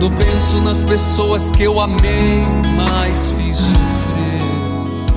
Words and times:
Quando 0.00 0.16
penso 0.16 0.62
nas 0.62 0.82
pessoas 0.82 1.50
que 1.50 1.62
eu 1.62 1.78
amei, 1.78 2.42
mas 2.74 3.34
fiz 3.36 3.58
sofrer. 3.58 5.12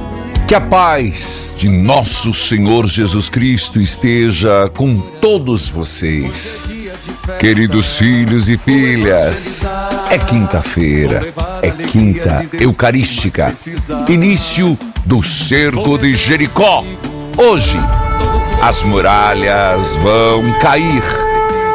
Que 0.46 0.54
a 0.54 0.60
paz 0.60 1.54
de 1.56 1.70
nosso 1.70 2.34
Senhor 2.34 2.86
Jesus 2.86 3.30
Cristo 3.30 3.80
esteja 3.80 4.70
com 4.76 5.00
todos 5.22 5.70
vocês. 5.70 6.66
Queridos 7.40 7.98
filhos 7.98 8.50
e 8.50 8.58
filhas, 8.58 9.74
é 10.10 10.18
quinta-feira, 10.18 11.34
é 11.62 11.72
quinta 11.72 12.46
eucarística, 12.60 13.56
início 14.10 14.78
do 15.06 15.24
cerco 15.24 15.98
de 15.98 16.14
Jericó. 16.14 16.84
Hoje, 17.38 17.80
as 18.62 18.84
muralhas 18.84 19.96
vão 19.96 20.44
cair. 20.60 21.04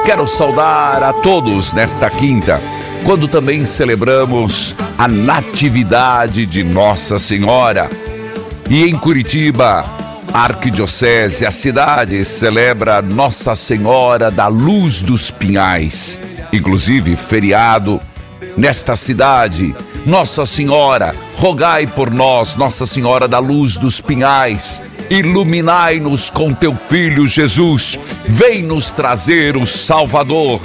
Quero 0.05 0.27
saudar 0.27 1.03
a 1.03 1.15
todos 1.15 1.73
nesta 1.73 2.11
quinta, 2.11 2.61
quando 3.09 3.27
também 3.27 3.65
celebramos 3.65 4.77
a 4.99 5.09
Natividade 5.09 6.45
de 6.45 6.63
Nossa 6.63 7.19
Senhora. 7.19 7.89
E 8.69 8.85
em 8.85 8.95
Curitiba, 8.99 9.83
a 10.31 10.41
Arquidiocese, 10.43 11.47
a 11.47 11.51
cidade 11.51 12.23
celebra 12.23 13.01
Nossa 13.01 13.55
Senhora 13.55 14.31
da 14.31 14.47
Luz 14.47 15.01
dos 15.01 15.31
Pinhais. 15.31 16.21
Inclusive, 16.53 17.17
feriado 17.17 17.99
nesta 18.59 18.95
cidade. 18.95 19.75
Nossa 20.05 20.45
Senhora, 20.45 21.15
rogai 21.35 21.87
por 21.87 22.11
nós, 22.11 22.57
Nossa 22.57 22.85
Senhora 22.85 23.27
da 23.27 23.39
Luz 23.39 23.79
dos 23.79 24.03
Pinhais. 24.03 24.83
Iluminai-nos 25.09 26.29
com 26.29 26.53
teu 26.53 26.77
filho 26.77 27.27
Jesus. 27.27 27.99
Vem 28.27 28.63
nos 28.65 28.91
trazer 28.91 29.57
o 29.57 29.65
Salvador. 29.65 30.61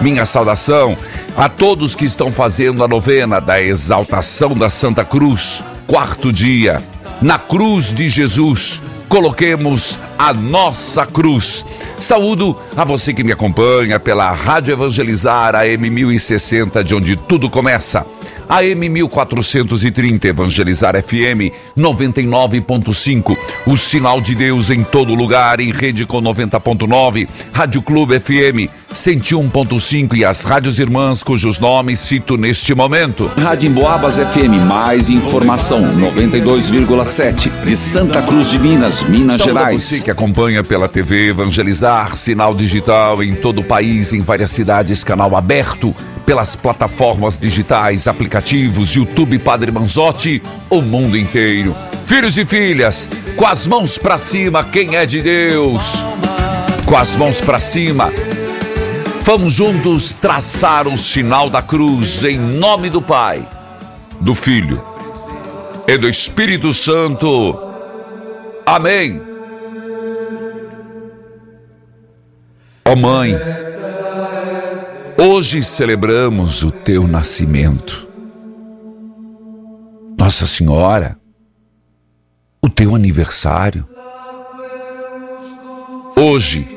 Minha 0.00 0.24
saudação 0.24 0.96
a 1.36 1.46
todos 1.46 1.94
que 1.94 2.06
estão 2.06 2.32
fazendo 2.32 2.82
a 2.82 2.88
novena 2.88 3.38
da 3.38 3.60
exaltação 3.60 4.54
da 4.54 4.70
Santa 4.70 5.04
Cruz, 5.04 5.62
quarto 5.86 6.32
dia. 6.32 6.82
Na 7.20 7.38
cruz 7.38 7.92
de 7.92 8.08
Jesus, 8.08 8.82
coloquemos 9.10 9.98
a 10.18 10.32
nossa 10.32 11.04
cruz. 11.04 11.66
Saúdo 11.98 12.56
a 12.74 12.82
você 12.82 13.12
que 13.12 13.22
me 13.22 13.32
acompanha 13.32 14.00
pela 14.00 14.32
Rádio 14.32 14.72
Evangelizar 14.72 15.54
AM 15.54 15.90
1060, 15.90 16.82
de 16.82 16.94
onde 16.94 17.14
tudo 17.16 17.50
começa. 17.50 18.06
AM 18.50 18.88
1430 18.88 20.26
Evangelizar 20.26 21.00
FM 21.00 21.54
99.5. 21.78 23.36
O 23.64 23.76
sinal 23.76 24.20
de 24.20 24.34
Deus 24.34 24.70
em 24.70 24.82
todo 24.82 25.14
lugar, 25.14 25.60
em 25.60 25.70
rede 25.70 26.04
com 26.04 26.20
90.9. 26.20 27.28
Rádio 27.52 27.80
Clube 27.80 28.18
FM 28.18 28.68
101.5 28.92 30.16
e 30.16 30.24
as 30.24 30.44
rádios 30.44 30.80
irmãs 30.80 31.22
cujos 31.22 31.60
nomes 31.60 32.00
cito 32.00 32.36
neste 32.36 32.74
momento. 32.74 33.30
Rádio 33.38 33.70
Emboabas 33.70 34.16
FM, 34.18 34.66
mais 34.66 35.08
informação, 35.10 35.82
92,7, 35.96 37.50
de 37.62 37.76
Santa 37.76 38.20
Cruz 38.20 38.50
de 38.50 38.58
Minas, 38.58 39.04
Minas 39.04 39.36
Saúde 39.36 39.52
Gerais. 39.52 39.82
você 39.82 40.00
que 40.00 40.10
acompanha 40.10 40.64
pela 40.64 40.88
TV 40.88 41.28
Evangelizar, 41.28 42.16
sinal 42.16 42.52
digital 42.52 43.22
em 43.22 43.36
todo 43.36 43.60
o 43.60 43.64
país, 43.64 44.12
em 44.12 44.22
várias 44.22 44.50
cidades, 44.50 45.04
canal 45.04 45.36
aberto, 45.36 45.94
pelas 46.30 46.54
plataformas 46.54 47.40
digitais, 47.40 48.06
aplicativos, 48.06 48.94
YouTube 48.94 49.36
Padre 49.40 49.72
Manzotti, 49.72 50.40
o 50.70 50.80
mundo 50.80 51.18
inteiro. 51.18 51.74
Filhos 52.06 52.38
e 52.38 52.46
filhas, 52.46 53.10
com 53.34 53.44
as 53.44 53.66
mãos 53.66 53.98
pra 53.98 54.16
cima, 54.16 54.62
quem 54.62 54.94
é 54.94 55.04
de 55.04 55.22
Deus? 55.22 56.06
Com 56.86 56.96
as 56.96 57.16
mãos 57.16 57.40
pra 57.40 57.58
cima, 57.58 58.12
vamos 59.22 59.54
juntos 59.54 60.14
traçar 60.14 60.86
o 60.86 60.96
sinal 60.96 61.50
da 61.50 61.62
cruz 61.62 62.22
em 62.22 62.38
nome 62.38 62.90
do 62.90 63.02
Pai, 63.02 63.44
do 64.20 64.32
Filho 64.32 64.80
e 65.88 65.98
do 65.98 66.08
Espírito 66.08 66.72
Santo. 66.72 67.58
Amém. 68.64 69.20
Ó 72.84 72.94
Mãe, 72.94 73.36
hoje 75.18 75.62
celebramos 75.62 76.62
o 76.62 76.70
teu 76.70 77.06
nascimento. 77.06 78.08
Nossa 80.18 80.46
Senhora, 80.46 81.18
o 82.62 82.68
teu 82.68 82.94
aniversário. 82.94 83.88
Hoje 86.16 86.68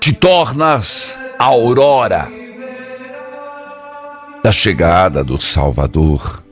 te 0.00 0.12
tornas 0.14 1.18
a 1.38 1.44
aurora 1.44 2.28
da 4.42 4.52
chegada 4.52 5.22
do 5.22 5.40
Salvador. 5.40 6.44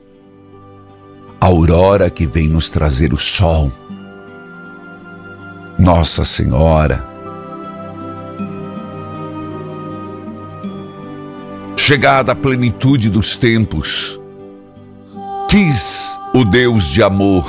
A 1.41 1.45
aurora 1.45 2.09
que 2.09 2.27
vem 2.27 2.49
nos 2.49 2.69
trazer 2.69 3.13
o 3.13 3.17
sol. 3.17 3.71
Nossa 5.77 6.25
Senhora, 6.25 7.08
chegada 11.89 12.33
à 12.33 12.35
plenitude 12.35 13.09
dos 13.09 13.35
tempos, 13.35 14.21
quis 15.49 16.15
o 16.35 16.45
Deus 16.45 16.83
de 16.83 17.01
amor 17.01 17.43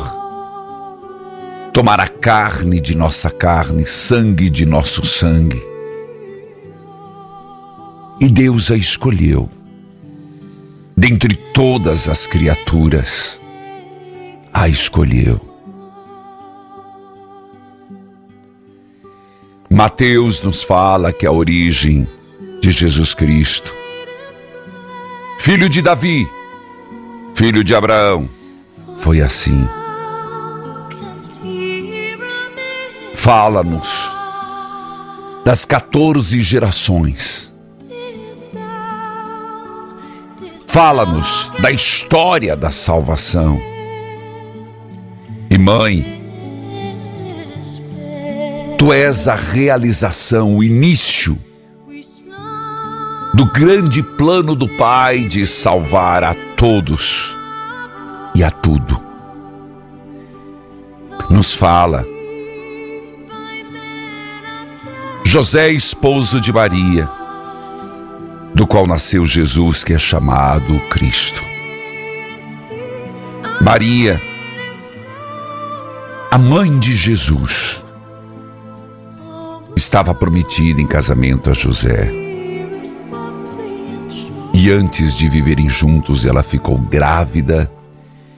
tomar 1.75 2.01
a 2.01 2.09
carne 2.09 2.81
de 2.81 2.97
nossa 2.97 3.31
carne, 3.31 3.85
sangue 3.85 4.49
de 4.49 4.65
nosso 4.65 5.05
sangue. 5.05 5.63
E 8.19 8.31
Deus 8.31 8.71
a 8.71 8.77
escolheu 8.77 9.47
dentre 10.97 11.37
todas 11.37 12.09
as 12.09 12.27
criaturas, 12.27 13.39
a 14.55 14.67
escolheu. 14.71 15.39
Mateus 19.69 20.41
nos 20.41 20.63
fala 20.63 21.13
que 21.13 21.27
a 21.27 21.31
origem 21.31 22.09
de 22.63 22.71
Jesus 22.71 23.13
Cristo, 23.13 23.79
filho 25.51 25.69
de 25.69 25.83
Davi, 25.83 26.31
filho 27.35 27.65
de 27.65 27.75
Abraão, 27.75 28.31
foi 28.99 29.21
assim. 29.21 29.69
Fala-nos 33.15 34.13
das 35.45 35.65
14 35.65 36.41
gerações 36.41 37.53
Fala-nos 40.69 41.51
da 41.61 41.73
história 41.73 42.55
da 42.55 42.71
salvação. 42.71 43.61
E 45.51 45.59
mãe, 45.59 46.23
tu 48.79 48.93
és 48.93 49.27
a 49.27 49.35
realização, 49.35 50.55
o 50.55 50.63
início 50.63 51.37
do 53.41 53.47
grande 53.47 54.03
plano 54.03 54.55
do 54.55 54.69
Pai 54.69 55.21
de 55.21 55.47
salvar 55.47 56.23
a 56.23 56.35
todos 56.59 57.35
e 58.35 58.45
a 58.45 58.51
tudo. 58.51 59.03
Nos 61.31 61.55
fala. 61.55 62.05
José, 65.25 65.71
esposo 65.71 66.39
de 66.39 66.53
Maria, 66.53 67.09
do 68.55 68.67
qual 68.67 68.87
nasceu 68.87 69.25
Jesus, 69.25 69.85
que 69.85 69.95
é 69.95 69.99
chamado 69.99 70.79
Cristo. 70.91 71.43
Maria, 73.63 74.21
a 76.31 76.37
mãe 76.37 76.79
de 76.79 76.95
Jesus, 76.95 77.83
estava 79.75 80.15
prometida 80.15 80.79
em 80.79 80.87
casamento 80.87 81.49
a 81.49 81.55
José. 81.55 82.30
E 84.63 84.71
antes 84.71 85.17
de 85.17 85.27
viverem 85.27 85.71
juntos, 85.71 86.27
ela 86.27 86.43
ficou 86.43 86.77
grávida 86.77 87.73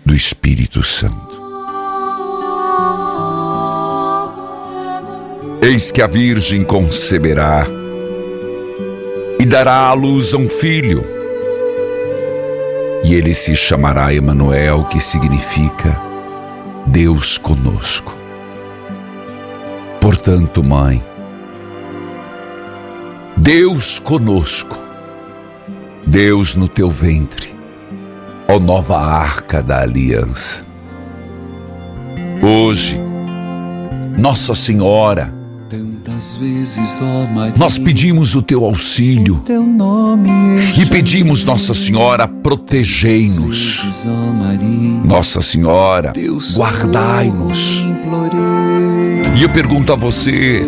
do 0.07 0.15
Espírito 0.15 0.81
Santo. 0.81 1.43
Eis 5.61 5.91
que 5.91 6.01
a 6.01 6.07
Virgem 6.07 6.63
conceberá 6.63 7.67
e 9.41 9.45
dará 9.45 9.89
à 9.89 9.93
luz 9.95 10.33
a 10.33 10.37
um 10.37 10.49
filho. 10.49 11.05
E 13.05 13.15
ele 13.17 13.35
se 13.35 13.57
chamará 13.57 14.15
Emanuel, 14.15 14.85
que 14.85 15.01
significa 15.01 16.01
Deus 16.87 17.37
conosco. 17.37 18.17
Portanto, 20.01 20.63
mãe, 20.63 21.03
Deus 23.37 23.99
conosco, 23.99 24.92
Deus 26.13 26.55
no 26.55 26.69
teu 26.69 26.91
ventre, 26.91 27.57
ó 28.47 28.61
nova 28.61 28.99
arca 28.99 29.63
da 29.63 29.81
aliança. 29.81 30.63
Hoje, 32.43 33.01
Nossa 34.19 34.55
Senhora, 34.55 35.35
nós 37.57 37.79
pedimos 37.79 38.35
o 38.35 38.43
teu 38.43 38.63
auxílio 38.63 39.43
e 40.79 40.85
pedimos, 40.85 41.47
Nossa 41.47 41.73
Senhora, 41.73 42.29
protegei-nos. 42.29 43.83
Nossa 45.07 45.41
Senhora, 45.41 46.13
guardai-nos. 46.55 47.87
E 49.35 49.43
eu 49.43 49.49
pergunto 49.49 49.95
a 49.95 49.97
você, 49.97 50.63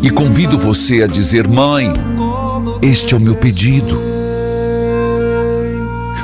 e 0.00 0.08
convido 0.08 0.56
você 0.56 1.02
a 1.02 1.08
dizer: 1.08 1.48
Mãe, 1.48 1.92
este 2.80 3.12
é 3.12 3.16
o 3.16 3.20
meu 3.20 3.34
pedido. 3.34 4.15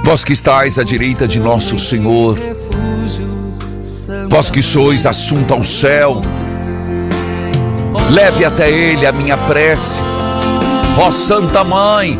Vós 0.04 0.24
que 0.24 0.32
estáis 0.32 0.78
à 0.78 0.82
direita 0.82 1.28
de 1.28 1.38
nosso 1.38 1.78
Senhor, 1.78 2.36
vós 4.28 4.50
que 4.50 4.60
sois 4.60 5.06
assunto 5.06 5.54
ao 5.54 5.62
céu, 5.62 6.20
leve 8.10 8.44
até 8.44 8.70
Ele 8.70 9.06
a 9.06 9.12
minha 9.12 9.36
prece. 9.36 10.02
Ó 10.98 11.10
Santa 11.10 11.62
Mãe, 11.62 12.18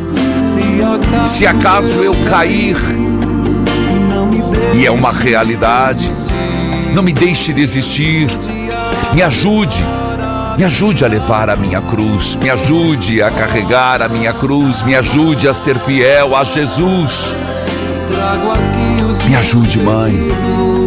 se 1.27 1.47
acaso 1.47 1.99
eu 2.01 2.15
cair, 2.31 2.77
e 4.75 4.87
é 4.87 4.91
uma 4.91 5.11
realidade, 5.11 6.09
não 6.95 7.03
me 7.03 7.13
deixe 7.13 7.53
desistir, 7.53 8.29
me 9.13 9.23
ajude 9.23 9.85
me 10.57 10.65
ajude 10.65 11.03
a 11.05 11.09
levar 11.09 11.49
a 11.49 11.57
minha 11.57 11.81
cruz, 11.81 12.37
me 12.37 12.51
ajude 12.51 13.23
a 13.23 13.31
carregar 13.31 14.03
a 14.03 14.09
minha 14.09 14.35
cruz, 14.35 14.83
me 14.83 14.95
ajude 14.95 15.49
a 15.49 15.55
ser 15.55 15.79
fiel 15.79 16.37
a 16.37 16.45
Jesus. 16.45 17.35
Me 19.29 19.37
ajude, 19.37 19.79
mãe. 19.81 20.15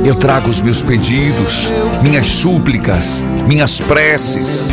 Eu 0.06 0.16
trago 0.16 0.50
os 0.50 0.62
meus 0.62 0.84
pedidos, 0.84 1.72
minhas 2.04 2.28
súplicas, 2.28 3.24
minhas 3.48 3.80
preces. 3.80 4.68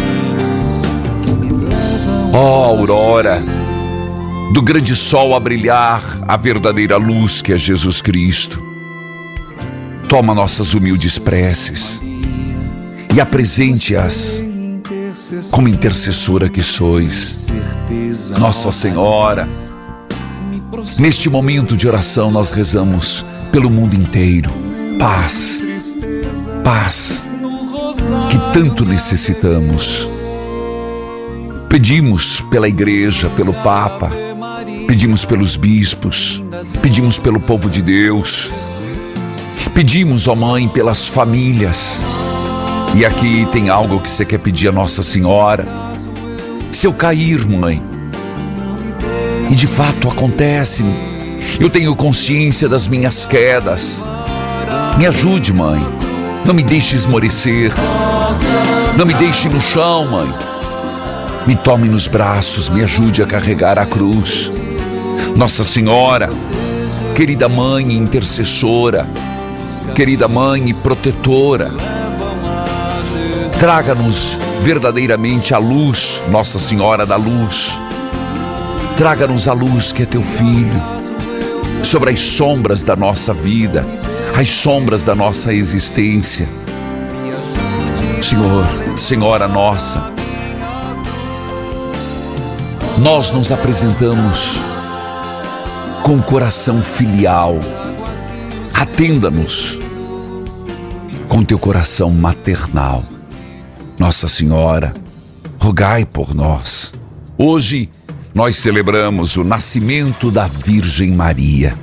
Ó 2.33 2.39
oh, 2.39 2.79
aurora, 2.79 3.41
do 4.53 4.61
grande 4.61 4.95
sol 4.95 5.35
a 5.35 5.41
brilhar, 5.41 6.03
a 6.29 6.37
verdadeira 6.37 6.97
luz 6.97 7.41
que 7.41 7.53
é 7.53 7.59
Jesus 7.59 8.03
Cristo. 8.03 8.63
Toma 10.09 10.35
nossas 10.35 10.75
humildes 10.75 11.19
preces 11.19 12.01
e 13.15 13.21
apresente-as 13.21 14.43
como 15.51 15.69
intercessora 15.69 16.49
que 16.49 16.63
sois. 16.63 17.49
Nossa 18.39 18.71
Senhora, 18.71 19.49
neste 20.99 21.29
momento 21.29 21.76
de 21.76 21.87
oração 21.87 22.31
nós 22.31 22.50
rezamos 22.50 23.25
pelo 23.50 23.70
mundo 23.70 23.94
inteiro. 23.94 24.50
Paz, 24.99 25.62
paz, 26.64 27.25
que 28.31 28.52
tanto 28.52 28.84
necessitamos. 28.84 30.08
Pedimos 31.69 32.40
pela 32.43 32.69
igreja, 32.69 33.29
pelo 33.31 33.55
Papa, 33.55 34.11
pedimos 34.87 35.25
pelos 35.25 35.56
bispos, 35.56 36.44
pedimos 36.82 37.19
pelo 37.19 37.40
povo 37.40 37.70
de 37.70 37.81
Deus, 37.81 38.50
pedimos, 39.75 40.29
ó 40.29 40.34
Mãe, 40.34 40.69
pelas 40.69 41.08
famílias 41.08 42.02
e 42.94 43.06
aqui 43.06 43.46
tem 43.50 43.70
algo 43.70 44.00
que 44.00 44.11
você 44.11 44.23
quer 44.23 44.38
pedir 44.38 44.69
a 44.69 44.73
Nossa 44.73 45.02
Senhora. 45.02 45.67
Se 46.70 46.87
eu 46.87 46.93
cair, 46.93 47.46
mãe, 47.49 47.82
e 49.53 49.55
de 49.55 49.67
fato 49.67 50.09
acontece, 50.09 50.83
eu 51.61 51.69
tenho 51.69 51.95
consciência 51.95 52.71
das 52.71 52.89
minhas 52.89 53.27
quedas. 53.27 54.03
Me 54.97 55.07
ajude, 55.07 55.53
mãe. 55.53 55.79
Não 56.47 56.55
me 56.55 56.63
deixe 56.63 56.97
esmorecer. 56.97 57.71
Não 58.97 59.05
me 59.05 59.13
deixe 59.13 59.51
no 59.51 59.61
chão, 59.61 60.07
mãe. 60.07 60.35
Me 61.47 61.55
tome 61.55 61.87
nos 61.87 62.09
braços, 62.09 62.71
me 62.71 62.83
ajude 62.83 63.23
a 63.23 63.27
carregar 63.27 63.79
a 63.79 63.85
cruz. 63.85 64.51
Nossa 65.37 65.65
Senhora, 65.65 66.31
querida 67.15 67.47
mãe 67.47 67.93
intercessora, 67.93 69.06
querida 69.94 70.27
mãe 70.29 70.65
e 70.71 70.73
protetora, 70.73 71.71
Traga-nos 73.63 74.41
verdadeiramente 74.63 75.55
a 75.55 75.59
luz, 75.59 76.21
Nossa 76.29 76.59
Senhora 76.59 77.06
da 77.06 77.15
Luz. 77.15 77.79
Traga-nos 79.03 79.49
a 79.49 79.53
luz 79.53 79.91
que 79.91 80.05
é 80.05 80.06
teu 80.06 80.23
filho, 80.23 80.81
sobre 81.82 82.13
as 82.13 82.21
sombras 82.21 82.85
da 82.85 82.94
nossa 82.94 83.35
vida, 83.35 83.85
as 84.39 84.49
sombras 84.49 85.03
da 85.03 85.13
nossa 85.13 85.53
existência. 85.53 86.49
Senhor, 88.23 88.65
Senhora 88.97 89.49
nossa, 89.49 90.09
nós 92.99 93.32
nos 93.32 93.51
apresentamos 93.51 94.53
com 96.05 96.23
coração 96.23 96.81
filial. 96.81 97.56
Atenda-nos 98.73 99.81
com 101.29 101.43
teu 101.43 101.59
coração 101.59 102.11
maternal. 102.11 103.03
Nossa 103.99 104.29
Senhora, 104.29 104.94
rogai 105.59 106.05
por 106.05 106.32
nós. 106.32 106.94
Hoje 107.37 107.91
nós 108.34 108.56
celebramos 108.56 109.36
o 109.36 109.44
nascimento 109.44 110.31
da 110.31 110.48
Virgem 110.48 111.12
Maria, 111.12 111.79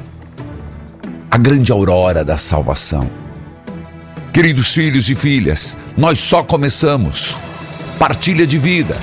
a 1.30 1.38
grande 1.38 1.72
aurora 1.72 2.24
da 2.24 2.38
salvação. 2.38 3.10
Queridos 4.34 4.74
filhos 4.74 5.10
e 5.10 5.16
filhas, 5.16 5.78
nós 5.96 6.18
só 6.18 6.42
começamos. 6.44 7.38
Partilha 8.00 8.48
de 8.48 8.58
vida, 8.58 8.98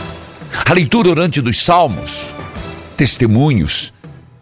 a 0.68 0.72
leitura 0.72 1.10
orante 1.10 1.40
dos 1.40 1.62
salmos, 1.62 2.34
testemunhos 2.96 3.92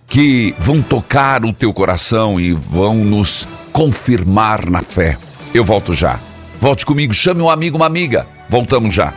que 0.07 0.55
vão 0.59 0.81
tocar 0.81 1.45
o 1.45 1.53
teu 1.53 1.73
coração 1.75 2.39
e 2.41 2.53
vão 2.53 3.05
nos 3.05 3.47
confirmar 3.73 4.71
na 4.71 4.81
fé. 4.81 5.19
Eu 5.53 5.65
volto 5.65 5.93
já. 5.93 6.19
Volte 6.61 6.87
comigo, 6.87 7.13
chame 7.13 7.43
um 7.43 7.51
amigo, 7.51 7.77
uma 7.77 7.87
amiga. 7.87 8.27
Voltamos 8.49 8.95
já. 8.95 9.13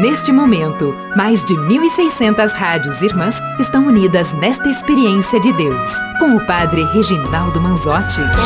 Neste 0.00 0.32
momento, 0.32 0.96
mais 1.14 1.44
de 1.44 1.52
1.600 1.54 2.52
rádios 2.52 3.02
irmãs 3.02 3.38
estão 3.58 3.86
unidas 3.86 4.32
nesta 4.32 4.66
experiência 4.66 5.38
de 5.38 5.52
Deus, 5.52 5.90
com 6.18 6.36
o 6.36 6.46
Padre 6.46 6.84
Reginaldo 6.84 7.60
Manzotti. 7.60 8.22
Toca-me, 8.22 8.40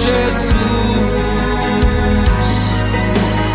Jesus, 0.00 0.54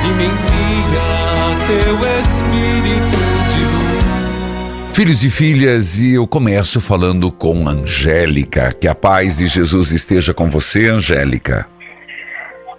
e 0.07 0.13
me 0.13 0.25
envia 0.25 1.57
teu 1.65 1.95
Espírito 2.21 3.17
de 3.49 3.61
luz. 3.65 4.93
Filhos 4.93 5.23
e 5.23 5.29
filhas, 5.31 5.99
e 5.99 6.13
eu 6.13 6.27
começo 6.27 6.79
falando 6.79 7.31
com 7.31 7.67
Angélica. 7.67 8.71
Que 8.79 8.87
a 8.87 8.93
paz 8.93 9.37
de 9.37 9.47
Jesus 9.47 9.91
esteja 9.91 10.35
com 10.35 10.47
você, 10.51 10.87
Angélica. 10.87 11.67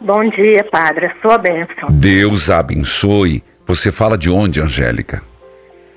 Bom 0.01 0.29
dia, 0.31 0.65
Padre. 0.71 1.07
A 1.07 1.15
sua 1.21 1.37
bênção. 1.37 1.89
Deus 1.91 2.51
abençoe. 2.51 3.43
Você 3.67 3.93
fala 3.93 4.17
de 4.17 4.31
onde, 4.31 4.61
Angélica? 4.61 5.23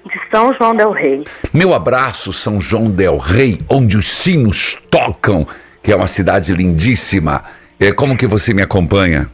De 0.06 0.20
São 0.30 0.54
João 0.54 0.76
Del 0.76 0.92
Rei. 0.92 1.24
Meu 1.54 1.74
abraço, 1.74 2.34
São 2.34 2.60
João 2.60 2.92
Del 2.92 3.18
Rei, 3.18 3.62
onde 3.70 3.98
os 3.98 4.10
sinos 4.10 4.76
tocam, 4.92 5.48
que 5.82 5.92
é 5.92 5.96
uma 5.96 6.08
cidade 6.08 6.54
lindíssima. 6.54 7.44
É 7.80 7.92
como 7.92 8.18
que 8.18 8.28
você 8.28 8.54
me 8.54 8.62
acompanha? 8.62 9.30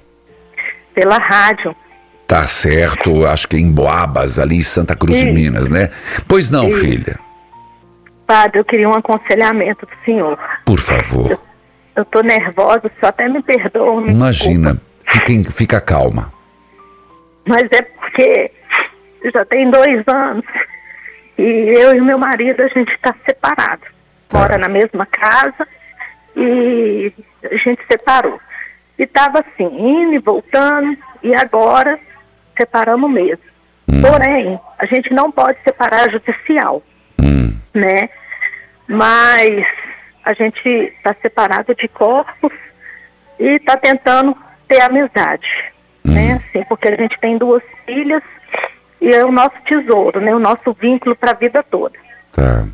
Pela 0.94 1.18
rádio. 1.18 1.76
Tá 2.28 2.46
certo, 2.46 3.26
acho 3.26 3.48
que 3.48 3.58
é 3.58 3.60
em 3.60 3.72
Boabas, 3.72 4.38
ali 4.38 4.62
Santa 4.62 4.96
Cruz 4.96 5.18
de 5.18 5.26
Isso. 5.26 5.34
Minas, 5.34 5.68
né? 5.68 5.90
Pois 6.28 6.52
não, 6.52 6.68
Isso. 6.68 6.80
filha. 6.80 7.20
Padre, 8.28 8.60
eu 8.60 8.66
queria 8.66 8.88
um 8.88 8.94
aconselhamento 8.94 9.88
do 9.88 10.06
senhor. 10.06 10.38
Por 10.64 10.80
favor. 10.80 11.32
Eu 11.32 11.49
tô 12.06 12.22
nervosa, 12.22 12.90
só 13.00 13.08
até 13.08 13.28
me 13.28 13.42
perdoa. 13.42 14.02
me 14.02 14.12
Imagina. 14.12 14.80
Fica, 15.08 15.52
fica 15.52 15.82
calma. 15.82 16.32
Mas 17.48 17.64
é 17.72 17.82
porque 17.82 18.52
já 19.34 19.44
tem 19.46 19.70
dois 19.72 20.04
anos 20.08 20.46
e 21.38 21.74
eu 21.78 21.96
e 21.96 22.02
meu 22.02 22.18
marido, 22.18 22.62
a 22.62 22.68
gente 22.68 22.92
está 22.92 23.16
separado. 23.26 23.84
Mora 24.32 24.58
na 24.58 24.68
mesma 24.68 25.06
casa 25.06 25.68
e 26.36 27.12
a 27.44 27.56
gente 27.56 27.82
separou. 27.90 28.40
E 28.98 29.04
estava 29.04 29.40
assim, 29.40 29.64
indo 29.66 30.14
e 30.14 30.20
voltando, 30.20 30.98
e 31.24 31.34
agora 31.34 31.98
separamos 32.58 33.10
mesmo. 33.10 33.44
Porém, 34.02 34.60
a 34.78 34.86
gente 34.86 35.12
não 35.14 35.32
pode 35.32 35.58
separar 35.64 36.12
judicial, 36.12 36.84
Hum, 37.20 37.58
né? 37.74 38.10
Mas 38.88 39.66
a 40.24 40.34
gente 40.34 40.68
está 40.68 41.16
separado 41.22 41.74
de 41.76 41.88
corpos 41.88 42.52
e 43.40 43.56
está 43.56 43.78
tentando 43.78 44.36
ter 44.68 44.82
amizade, 44.82 45.48
né? 46.04 46.34
Assim, 46.34 46.64
porque 46.66 46.90
a 46.90 46.96
gente 46.96 47.20
tem 47.20 47.38
duas 47.38 47.64
filhas 47.86 48.24
e 49.02 49.10
é 49.10 49.24
o 49.24 49.32
nosso 49.32 49.56
tesouro, 49.66 50.20
né? 50.20 50.34
O 50.36 50.40
nosso 50.40 50.74
vínculo 50.74 51.16
para 51.16 51.32
a 51.32 51.36
vida 51.36 51.64
toda. 51.64 51.98
tá. 52.32 52.68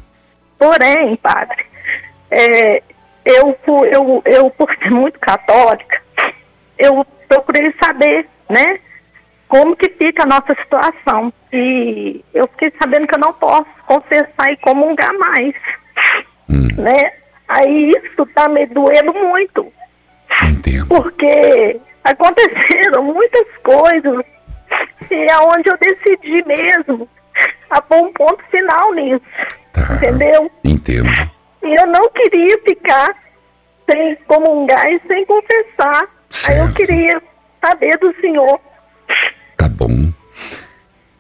Porém, 0.58 1.16
padre, 1.18 1.66
é, 2.32 2.82
eu, 3.26 3.58
eu, 3.92 4.22
eu, 4.26 4.50
por 4.52 4.74
ser 4.78 4.90
muito 4.90 5.20
católica, 5.20 6.02
eu 6.78 7.06
procurei 7.28 7.74
saber, 7.84 8.28
né, 8.50 8.80
como 9.48 9.76
que 9.76 9.90
fica 9.90 10.24
a 10.24 10.26
nossa 10.26 10.56
situação. 10.62 11.32
E 11.52 12.24
eu 12.34 12.48
fiquei 12.50 12.72
sabendo 12.82 13.08
que 13.08 13.16
eu 13.16 13.20
não 13.20 13.34
posso 13.34 13.68
confessar 13.86 14.52
e 14.52 14.58
comungar 14.58 15.14
mais, 15.18 15.56
né? 16.50 17.12
Aí 17.48 17.92
isso 17.92 18.26
tá 18.34 18.48
me 18.50 18.66
doendo 18.68 19.14
muito, 19.14 19.72
Entendo. 20.50 20.88
porque 20.88 21.80
aconteceram 22.04 23.04
muitas 23.04 23.46
coisas 23.64 24.26
e 25.12 25.16
é 25.16 25.38
onde 25.40 25.70
eu 25.70 25.78
decidi 25.78 26.44
mesmo 26.46 27.08
a 27.70 27.82
pôr 27.82 28.04
um 28.06 28.14
ponto 28.14 28.44
final 28.50 28.94
nisso, 28.94 29.22
Tá. 29.72 29.96
entendeu? 29.96 30.50
Entendo. 30.64 31.10
E 31.64 31.76
eu 31.80 31.88
não 31.88 32.10
queria 32.10 32.58
ficar 32.64 33.16
sem 33.90 34.16
comungar 34.28 34.86
e 34.92 35.00
sem 35.08 35.26
confessar. 35.26 36.02
Aí 36.48 36.58
eu 36.58 36.66
Certo. 36.66 36.74
queria 36.74 37.22
saber 37.64 37.98
do 38.00 38.14
senhor. 38.22 38.60
Tá 39.58 39.70
bom. 39.70 40.12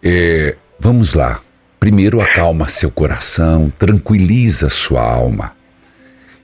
É, 0.03 0.55
vamos 0.79 1.13
lá. 1.13 1.39
Primeiro 1.79 2.19
acalma 2.21 2.67
seu 2.67 2.89
coração, 2.91 3.69
tranquiliza 3.69 4.69
sua 4.69 5.01
alma. 5.01 5.55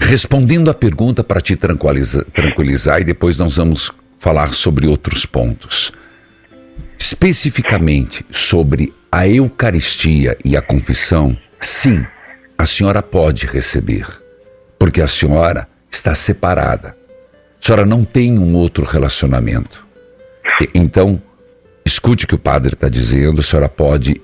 Respondendo 0.02 0.70
a 0.70 0.74
pergunta 0.74 1.24
para 1.24 1.40
te 1.40 1.56
tranquiliza- 1.56 2.26
tranquilizar 2.34 3.00
e 3.00 3.06
depois 3.06 3.38
nós 3.38 3.56
vamos 3.56 3.92
falar 4.20 4.54
sobre 4.54 4.86
outros 4.88 5.26
pontos. 5.26 5.92
Especificamente 7.00 8.26
sobre 8.30 8.94
a 9.12 9.28
Eucaristia 9.28 10.38
e 10.44 10.58
a 10.58 10.62
confissão, 10.62 11.38
sim, 11.60 12.06
a 12.58 12.66
senhora 12.66 13.02
pode 13.02 13.46
receber, 13.46 14.06
porque 14.78 15.02
a 15.02 15.08
senhora 15.08 15.68
está 15.90 16.14
separada. 16.14 16.96
A 17.62 17.66
senhora 17.66 17.86
não 17.86 18.04
tem 18.04 18.38
um 18.38 18.54
outro 18.56 18.84
relacionamento. 18.84 19.86
Então, 20.76 21.22
escute 21.86 22.26
o 22.26 22.28
que 22.28 22.36
o 22.36 22.40
padre 22.40 22.74
está 22.74 22.90
dizendo, 22.90 23.40
a 23.40 23.44
senhora 23.44 23.70
pode 23.70 24.22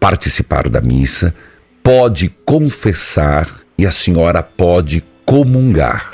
participar 0.00 0.68
da 0.68 0.80
missa, 0.80 1.34
pode 1.82 2.28
confessar 2.44 3.48
e 3.76 3.86
a 3.86 3.90
senhora 3.90 4.42
pode 4.42 5.04
comungar. 5.26 6.10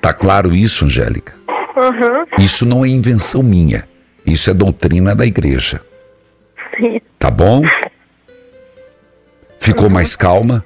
Tá 0.00 0.12
claro 0.12 0.52
isso, 0.54 0.84
Angélica? 0.84 1.34
Aham, 1.76 2.26
Isso 2.38 2.64
não 2.66 2.84
é 2.84 2.88
invenção 2.88 3.42
minha. 3.42 3.88
Isso 4.24 4.50
é 4.50 4.54
doutrina 4.54 5.14
da 5.14 5.26
igreja. 5.26 5.80
sim. 6.76 7.00
Tá 7.18 7.30
bom? 7.30 7.62
Ficou 9.58 9.88
mais 9.88 10.14
calma? 10.14 10.64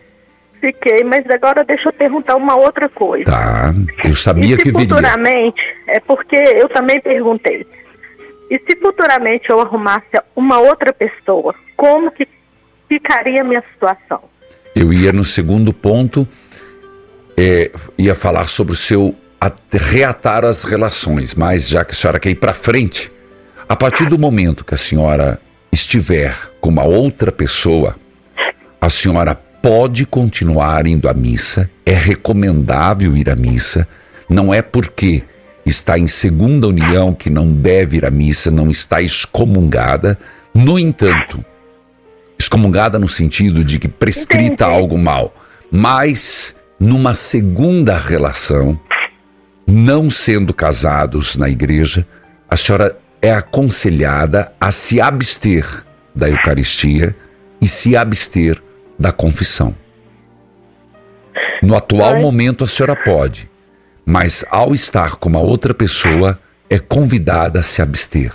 Fiquei, 0.60 1.04
mas 1.04 1.24
agora 1.30 1.64
deixa 1.64 1.88
eu 1.88 1.92
perguntar 1.92 2.34
uma 2.34 2.56
outra 2.56 2.88
coisa. 2.88 3.26
Tá. 3.26 3.72
Eu 4.04 4.12
sabia 4.14 4.56
que 4.56 4.64
viria. 4.64 4.80
futuramente, 4.80 5.62
é 5.86 6.00
porque 6.00 6.34
eu 6.34 6.68
também 6.68 7.00
perguntei, 7.00 7.64
e 8.50 8.58
se 8.58 8.76
futuramente 8.80 9.48
eu 9.50 9.60
arrumasse 9.60 10.06
uma 10.34 10.58
outra 10.58 10.92
pessoa, 10.92 11.54
como 11.76 12.10
que 12.10 12.26
ficaria 12.88 13.42
a 13.42 13.44
minha 13.44 13.62
situação? 13.72 14.20
Eu 14.74 14.92
ia 14.92 15.12
no 15.12 15.22
segundo 15.22 15.72
ponto, 15.72 16.26
é, 17.40 17.70
ia 17.96 18.14
falar 18.16 18.48
sobre 18.48 18.72
o 18.72 18.76
seu 18.76 19.14
at- 19.40 19.56
reatar 19.72 20.44
as 20.44 20.64
relações, 20.64 21.34
mas 21.36 21.68
já 21.68 21.84
que 21.84 21.92
a 21.92 21.94
senhora 21.94 22.18
quer 22.18 22.30
ir 22.30 22.34
para 22.34 22.52
frente, 22.52 23.12
a 23.68 23.76
partir 23.76 24.06
do 24.06 24.18
momento 24.18 24.64
que 24.64 24.74
a 24.74 24.78
senhora 24.78 25.40
estiver 25.70 26.34
com 26.60 26.68
uma 26.70 26.82
outra 26.84 27.30
pessoa, 27.30 27.94
a 28.80 28.90
senhora 28.90 29.34
pode 29.62 30.04
continuar 30.04 30.86
indo 30.86 31.08
à 31.08 31.14
missa, 31.14 31.70
é 31.86 31.92
recomendável 31.92 33.16
ir 33.16 33.30
à 33.30 33.36
missa, 33.36 33.86
não 34.28 34.52
é 34.52 34.60
porque 34.60 35.22
está 35.64 35.96
em 35.98 36.06
segunda 36.08 36.66
união 36.66 37.12
que 37.12 37.30
não 37.30 37.52
deve 37.52 37.98
ir 37.98 38.04
à 38.06 38.10
missa, 38.10 38.50
não 38.50 38.70
está 38.70 39.00
excomungada. 39.02 40.18
No 40.54 40.78
entanto, 40.78 41.44
excomungada 42.38 42.98
no 42.98 43.08
sentido 43.08 43.62
de 43.64 43.78
que 43.78 43.86
prescrita 43.88 44.64
Entendi. 44.64 44.70
algo 44.80 44.96
mal, 44.98 45.34
mas 45.70 46.54
numa 46.78 47.14
segunda 47.14 47.96
relação, 47.96 48.78
não 49.66 50.08
sendo 50.10 50.54
casados 50.54 51.36
na 51.36 51.48
igreja, 51.48 52.06
a 52.48 52.56
senhora 52.56 52.96
é 53.20 53.32
aconselhada 53.32 54.52
a 54.60 54.70
se 54.70 55.00
abster 55.00 55.64
da 56.14 56.28
Eucaristia 56.28 57.14
e 57.60 57.66
se 57.66 57.96
abster 57.96 58.62
da 58.98 59.12
confissão. 59.12 59.74
No 61.62 61.76
atual 61.76 62.14
Ai. 62.14 62.22
momento 62.22 62.64
a 62.64 62.68
senhora 62.68 62.96
pode, 62.96 63.50
mas 64.06 64.44
ao 64.50 64.72
estar 64.72 65.16
com 65.16 65.28
uma 65.28 65.40
outra 65.40 65.74
pessoa, 65.74 66.32
é 66.70 66.78
convidada 66.78 67.60
a 67.60 67.62
se 67.62 67.82
abster. 67.82 68.32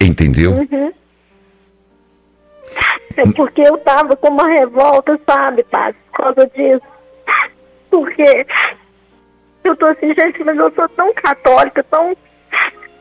Entendeu? 0.00 0.56
É 3.16 3.22
porque 3.36 3.60
eu 3.60 3.76
tava 3.78 4.16
com 4.16 4.28
uma 4.28 4.48
revolta, 4.48 5.18
sabe, 5.28 5.62
padre, 5.64 5.96
por 6.10 6.24
causa 6.24 6.50
disso. 6.54 6.91
Porque 7.92 8.46
eu 9.64 9.76
tô 9.76 9.84
assim, 9.86 10.14
gente, 10.18 10.42
mas 10.44 10.56
eu 10.56 10.72
sou 10.74 10.88
tão 10.88 11.12
católica, 11.14 11.84
tão. 11.90 12.16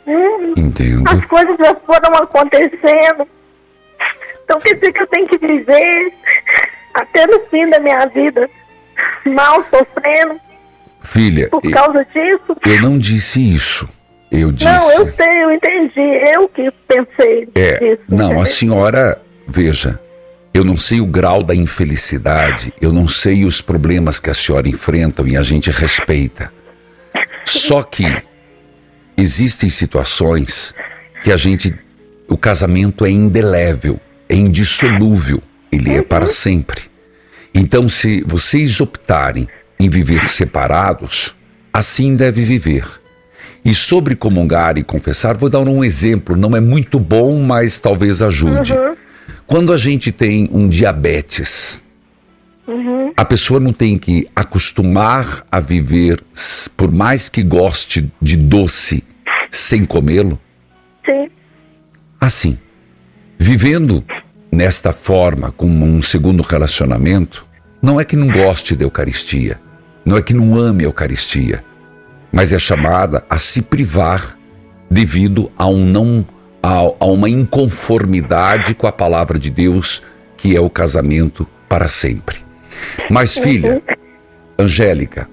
Hum, 0.06 0.54
Entendo. 0.58 1.08
as 1.10 1.24
coisas 1.26 1.56
já 1.58 1.74
foram 1.76 2.14
acontecendo. 2.22 3.26
Então 4.44 4.60
quer 4.60 4.74
dizer 4.76 4.92
que 4.92 5.02
eu 5.02 5.08
tenho 5.08 5.28
que 5.30 5.38
viver 5.38 6.14
até 6.94 7.26
no 7.28 7.40
fim 7.48 7.70
da 7.70 7.80
minha 7.80 8.06
vida 8.08 8.50
mal 9.26 9.64
sofrendo 9.64 10.40
Filha, 11.02 11.48
por 11.50 11.62
eu- 11.64 11.72
causa 11.72 12.04
disso. 12.06 12.58
eu 12.66 12.82
não 12.82 12.98
disse 12.98 13.40
isso. 13.56 13.88
Eu 14.30 14.52
disse. 14.52 14.66
Não, 14.70 14.92
eu 14.94 15.08
sei, 15.14 15.44
eu 15.44 15.52
entendi. 15.52 16.02
Eu 16.36 16.50
que 16.50 16.70
pensei 16.88 17.48
É, 17.56 17.80
nisso. 17.84 18.02
não, 18.10 18.26
entendeu? 18.26 18.42
a 18.42 18.46
senhora, 18.46 19.22
veja, 19.48 20.00
eu 20.54 20.66
não 20.66 20.76
sei 20.76 21.00
o 21.00 21.06
grau 21.06 21.44
da 21.44 21.56
infelicidade, 21.56 22.74
eu 22.82 22.92
não 22.92 23.08
sei 23.08 23.46
os 23.46 23.62
problemas 23.62 24.20
que 24.20 24.30
a 24.30 24.34
senhora 24.34 24.68
enfrenta 24.68 25.24
e 25.28 25.38
a 25.38 25.42
gente 25.42 25.72
respeita. 25.72 26.52
Só 27.46 27.84
que 27.84 28.06
existem 29.18 29.70
situações 29.70 30.74
que 31.24 31.32
a 31.32 31.38
gente, 31.38 31.74
o 32.28 32.38
casamento 32.38 33.06
é 33.06 33.10
indelével, 33.10 34.00
é 34.28 34.36
indissolúvel, 34.36 35.42
ele 35.72 35.94
é 35.94 36.02
para 36.02 36.30
sempre. 36.30 36.82
Então, 37.54 37.88
se 37.88 38.24
vocês 38.26 38.80
optarem 38.82 39.48
em 39.80 39.90
viver 39.90 40.30
separados, 40.30 41.36
assim 41.74 42.16
deve 42.16 42.44
viver. 42.44 42.86
E 43.64 43.74
sobre 43.74 44.16
comungar 44.16 44.78
e 44.78 44.84
confessar, 44.84 45.38
vou 45.38 45.50
dar 45.50 45.60
um 45.60 45.84
exemplo, 45.84 46.36
não 46.36 46.56
é 46.56 46.60
muito 46.60 47.00
bom, 47.00 47.40
mas 47.42 47.80
talvez 47.80 48.22
ajude. 48.22 48.74
Quando 49.52 49.74
a 49.74 49.78
gente 49.78 50.12
tem 50.12 50.50
um 50.52 50.68
diabetes 50.70 51.84
Uhum. 52.68 53.12
A 53.18 53.26
pessoa 53.26 53.60
não 53.60 53.74
tem 53.74 53.98
que 53.98 54.26
acostumar 54.34 55.46
a 55.52 55.60
viver, 55.60 56.24
por 56.78 56.90
mais 56.90 57.28
que 57.28 57.44
goste 57.44 58.10
de 58.22 58.38
doce, 58.38 59.04
sem 59.50 59.84
comê-lo? 59.84 60.40
Sim. 61.06 61.28
Assim, 62.20 62.58
vivendo 63.38 64.06
nesta 64.50 64.94
forma, 64.94 65.52
com 65.52 65.68
um 65.68 66.02
segundo 66.02 66.42
relacionamento, 66.44 67.46
não 67.82 68.00
é 68.00 68.06
que 68.06 68.16
não 68.16 68.28
goste 68.28 68.74
da 68.74 68.86
Eucaristia, 68.86 69.60
não 70.06 70.16
é 70.16 70.22
que 70.22 70.34
não 70.34 70.56
ame 70.56 70.86
a 70.86 70.88
Eucaristia, 70.88 71.66
mas 72.32 72.54
é 72.54 72.60
chamada 72.60 73.26
a 73.30 73.38
se 73.38 73.64
privar 73.64 74.38
devido 74.90 75.52
a, 75.58 75.68
um 75.68 75.84
não, 75.84 76.26
a, 76.64 76.78
a 77.00 77.06
uma 77.06 77.30
inconformidade 77.30 78.76
com 78.76 78.88
a 78.88 78.92
palavra 78.92 79.40
de 79.40 79.50
Deus, 79.50 80.04
que 80.38 80.56
é 80.56 80.60
o 80.60 80.70
casamento 80.70 81.48
para 81.68 81.88
sempre. 81.88 82.38
Mas, 83.10 83.38
filha, 83.38 83.82
Angélica, 84.58 85.28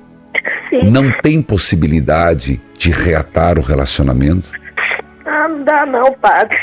Sim. 0.70 0.90
não 0.90 1.10
tem 1.22 1.42
possibilidade 1.42 2.60
de 2.76 2.90
reatar 2.90 3.58
o 3.58 3.62
relacionamento? 3.62 4.50
Ah, 5.26 5.48
não 5.48 5.64
dá 5.64 5.86
não, 5.86 6.12
padre. 6.14 6.56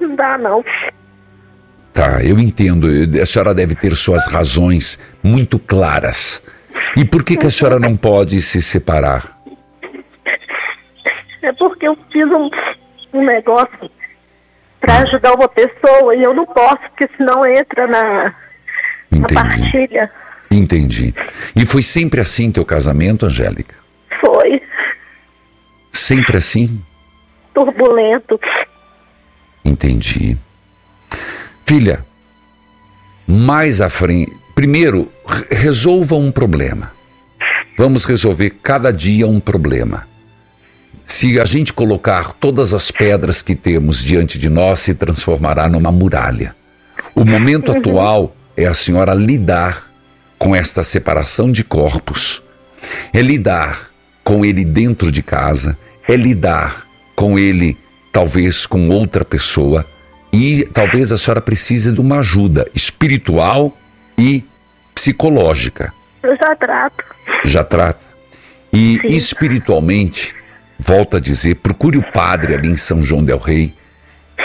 Não 0.00 0.16
dá 0.16 0.38
não. 0.38 0.64
Tá, 1.92 2.22
eu 2.22 2.38
entendo. 2.38 2.86
A 3.20 3.26
senhora 3.26 3.54
deve 3.54 3.74
ter 3.74 3.94
suas 3.94 4.26
razões 4.26 4.98
muito 5.22 5.58
claras. 5.58 6.42
E 6.96 7.04
por 7.04 7.24
que, 7.24 7.36
que 7.36 7.46
a 7.46 7.50
senhora 7.50 7.78
não 7.78 7.96
pode 7.96 8.40
se 8.40 8.62
separar? 8.62 9.36
É 11.42 11.52
porque 11.52 11.86
eu 11.86 11.96
fiz 12.12 12.24
um, 12.26 12.50
um 13.14 13.24
negócio 13.24 13.90
para 14.88 15.02
ajudar 15.02 15.34
uma 15.34 15.48
pessoa 15.48 16.14
e 16.16 16.22
eu 16.22 16.32
não 16.34 16.46
posso, 16.46 16.78
porque 16.90 17.08
senão 17.16 17.44
entra 17.46 17.86
na, 17.86 18.02
na 18.24 18.32
Entendi. 19.12 19.34
partilha. 19.34 20.10
Entendi. 20.50 21.14
E 21.54 21.66
foi 21.66 21.82
sempre 21.82 22.20
assim 22.20 22.50
teu 22.50 22.64
casamento, 22.64 23.26
Angélica? 23.26 23.74
Foi 24.20 24.62
Sempre 25.92 26.36
assim? 26.38 26.80
turbulento. 27.52 28.38
Entendi. 29.64 30.38
Filha, 31.66 32.04
mais 33.26 33.80
à 33.80 33.90
frente. 33.90 34.32
Primeiro, 34.54 35.12
re- 35.26 35.46
resolva 35.50 36.14
um 36.14 36.30
problema. 36.30 36.92
Vamos 37.76 38.04
resolver 38.04 38.50
cada 38.62 38.92
dia 38.92 39.26
um 39.26 39.40
problema. 39.40 40.06
Se 41.08 41.40
a 41.40 41.46
gente 41.46 41.72
colocar 41.72 42.34
todas 42.34 42.74
as 42.74 42.90
pedras 42.90 43.40
que 43.40 43.54
temos 43.54 44.04
diante 44.04 44.38
de 44.38 44.50
nós, 44.50 44.80
se 44.80 44.94
transformará 44.94 45.66
numa 45.66 45.90
muralha. 45.90 46.54
O 47.14 47.24
momento 47.24 47.72
atual 47.72 48.36
é 48.54 48.66
a 48.66 48.74
senhora 48.74 49.14
lidar 49.14 49.90
com 50.38 50.54
esta 50.54 50.82
separação 50.82 51.50
de 51.50 51.64
corpos. 51.64 52.42
É 53.10 53.22
lidar 53.22 53.88
com 54.22 54.44
ele 54.44 54.66
dentro 54.66 55.10
de 55.10 55.22
casa, 55.22 55.78
é 56.06 56.14
lidar 56.14 56.86
com 57.16 57.38
ele 57.38 57.74
talvez 58.12 58.66
com 58.66 58.90
outra 58.90 59.24
pessoa 59.24 59.86
e 60.30 60.68
talvez 60.74 61.10
a 61.10 61.16
senhora 61.16 61.40
precise 61.40 61.90
de 61.90 62.02
uma 62.02 62.18
ajuda 62.18 62.68
espiritual 62.74 63.74
e 64.16 64.44
psicológica. 64.94 65.90
Eu 66.22 66.36
já 66.36 66.54
trato. 66.54 67.04
Já 67.46 67.64
trata. 67.64 68.06
E 68.70 68.98
Sim. 68.98 69.16
espiritualmente, 69.16 70.34
volta 70.78 71.16
a 71.16 71.20
dizer, 71.20 71.56
procure 71.56 71.98
o 71.98 72.12
padre 72.12 72.54
ali 72.54 72.68
em 72.68 72.76
São 72.76 73.02
João 73.02 73.24
del 73.24 73.38
Rei. 73.38 73.74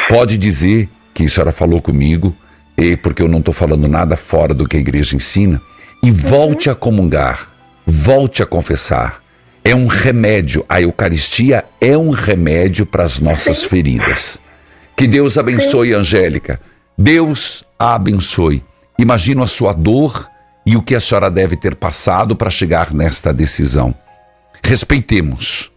Pode 0.10 0.38
dizer 0.38 0.90
que 1.14 1.26
a 1.26 1.30
senhora 1.30 1.52
falou 1.52 1.82
comigo, 1.82 2.36
e 2.78 2.98
porque 2.98 3.22
eu 3.22 3.28
não 3.28 3.40
estou 3.40 3.54
falando 3.54 3.88
nada 3.88 4.18
fora 4.18 4.54
do 4.54 4.68
que 4.68 4.78
a 4.78 4.80
igreja 4.80 5.16
ensina, 5.16 5.62
e 6.02 6.10
volte 6.10 6.70
a 6.70 6.76
comungar, 6.76 7.48
volte 7.86 8.42
a 8.42 8.46
confessar. 8.46 9.22
É 9.64 9.74
um 9.74 9.88
remédio, 9.88 10.66
a 10.68 10.82
Eucaristia 10.82 11.64
é 11.80 11.98
um 11.98 12.10
remédio 12.10 12.86
para 12.86 13.04
as 13.04 13.20
nossas 13.20 13.64
feridas. 13.64 14.38
Que 14.96 15.08
Deus 15.08 15.38
abençoe, 15.38 15.94
Angélica. 15.94 16.60
Deus 16.98 17.64
a 17.80 17.96
abençoe. 17.96 18.64
Imagino 19.00 19.42
a 19.42 19.48
sua 19.48 19.74
dor 19.74 20.28
e 20.66 20.76
o 20.76 20.82
que 20.82 20.96
a 20.96 21.00
senhora 21.00 21.32
deve 21.32 21.56
ter 21.56 21.76
passado 21.76 22.36
para 22.36 22.50
chegar 22.50 22.94
nesta 22.94 23.34
decisão. 23.34 23.96
Respeitemos. 24.64 25.73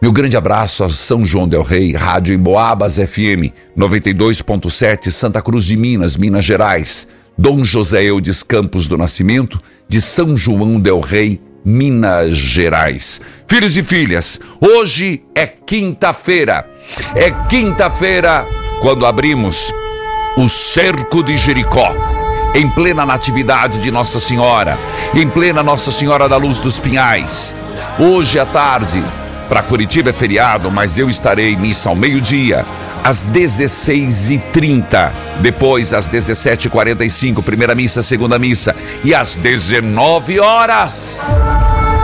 Meu 0.00 0.12
grande 0.12 0.34
abraço 0.34 0.82
a 0.82 0.88
São 0.88 1.26
João 1.26 1.46
del 1.46 1.62
Rei, 1.62 1.92
Rádio 1.92 2.34
Emboabas 2.34 2.96
FM 2.96 3.52
92.7, 3.76 5.10
Santa 5.10 5.42
Cruz 5.42 5.66
de 5.66 5.76
Minas, 5.76 6.16
Minas 6.16 6.42
Gerais. 6.42 7.06
Dom 7.36 7.62
José 7.62 8.04
Eudes 8.04 8.42
Campos 8.42 8.88
do 8.88 8.96
Nascimento, 8.96 9.58
de 9.86 10.00
São 10.00 10.38
João 10.38 10.80
del 10.80 11.00
Rei, 11.00 11.38
Minas 11.62 12.34
Gerais. 12.34 13.20
Filhos 13.46 13.76
e 13.76 13.82
filhas, 13.82 14.40
hoje 14.58 15.22
é 15.34 15.46
quinta-feira. 15.46 16.66
É 17.14 17.30
quinta-feira 17.46 18.46
quando 18.80 19.04
abrimos 19.04 19.70
o 20.38 20.48
cerco 20.48 21.22
de 21.22 21.36
Jericó. 21.36 21.94
Em 22.54 22.68
plena 22.70 23.04
natividade 23.04 23.78
de 23.78 23.90
Nossa 23.90 24.18
Senhora, 24.18 24.78
em 25.14 25.28
plena 25.28 25.62
Nossa 25.62 25.90
Senhora 25.90 26.26
da 26.26 26.38
Luz 26.38 26.62
dos 26.62 26.80
Pinhais. 26.80 27.54
Hoje 27.98 28.38
à 28.38 28.46
tarde, 28.46 29.04
para 29.50 29.64
Curitiba 29.64 30.10
é 30.10 30.12
feriado, 30.12 30.70
mas 30.70 30.96
eu 30.96 31.08
estarei 31.08 31.54
em 31.54 31.56
missa 31.56 31.88
ao 31.90 31.96
meio-dia, 31.96 32.64
às 33.02 33.28
16h30. 33.28 35.10
Depois, 35.40 35.92
às 35.92 36.08
17h45, 36.08 37.42
primeira 37.42 37.74
missa, 37.74 38.00
segunda 38.00 38.38
missa. 38.38 38.76
E 39.02 39.12
às 39.12 39.38
19 39.38 40.38
horas. 40.38 41.26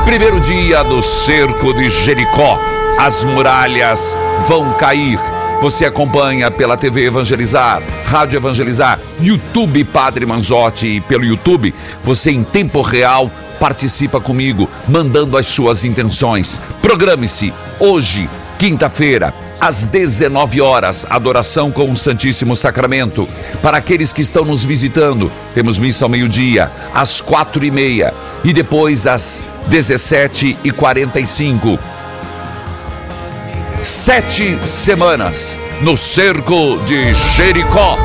Primeiro 0.04 0.40
dia 0.40 0.82
do 0.82 1.00
cerco 1.00 1.72
de 1.72 1.88
Jericó. 1.88 2.58
As 2.98 3.24
muralhas 3.24 4.18
vão 4.48 4.72
cair. 4.72 5.20
Você 5.60 5.84
acompanha 5.84 6.50
pela 6.50 6.76
TV 6.76 7.06
Evangelizar, 7.06 7.80
Rádio 8.06 8.38
Evangelizar, 8.38 8.98
YouTube 9.20 9.84
Padre 9.84 10.26
Manzotti 10.26 10.96
e 10.96 11.00
pelo 11.00 11.24
YouTube, 11.24 11.72
você 12.02 12.30
em 12.32 12.42
tempo 12.42 12.82
real 12.82 13.30
participa 13.58 14.20
comigo, 14.20 14.68
mandando 14.88 15.36
as 15.36 15.46
suas 15.46 15.84
intenções. 15.84 16.60
Programe-se 16.82 17.52
hoje, 17.78 18.28
quinta-feira, 18.58 19.32
às 19.60 19.86
19 19.86 20.60
horas, 20.60 21.06
adoração 21.08 21.70
com 21.70 21.90
o 21.90 21.96
Santíssimo 21.96 22.54
Sacramento. 22.54 23.28
Para 23.62 23.78
aqueles 23.78 24.12
que 24.12 24.22
estão 24.22 24.44
nos 24.44 24.64
visitando, 24.64 25.30
temos 25.54 25.78
missa 25.78 26.04
ao 26.04 26.08
meio-dia, 26.08 26.70
às 26.94 27.20
quatro 27.20 27.64
e 27.64 27.70
meia 27.70 28.12
e 28.44 28.52
depois 28.52 29.06
às 29.06 29.42
17 29.68 30.58
e 30.62 30.70
45 30.70 31.78
Sete 33.86 34.58
semanas 34.66 35.60
no 35.80 35.96
cerco 35.96 36.78
de 36.86 37.14
Jericó. 37.36 37.96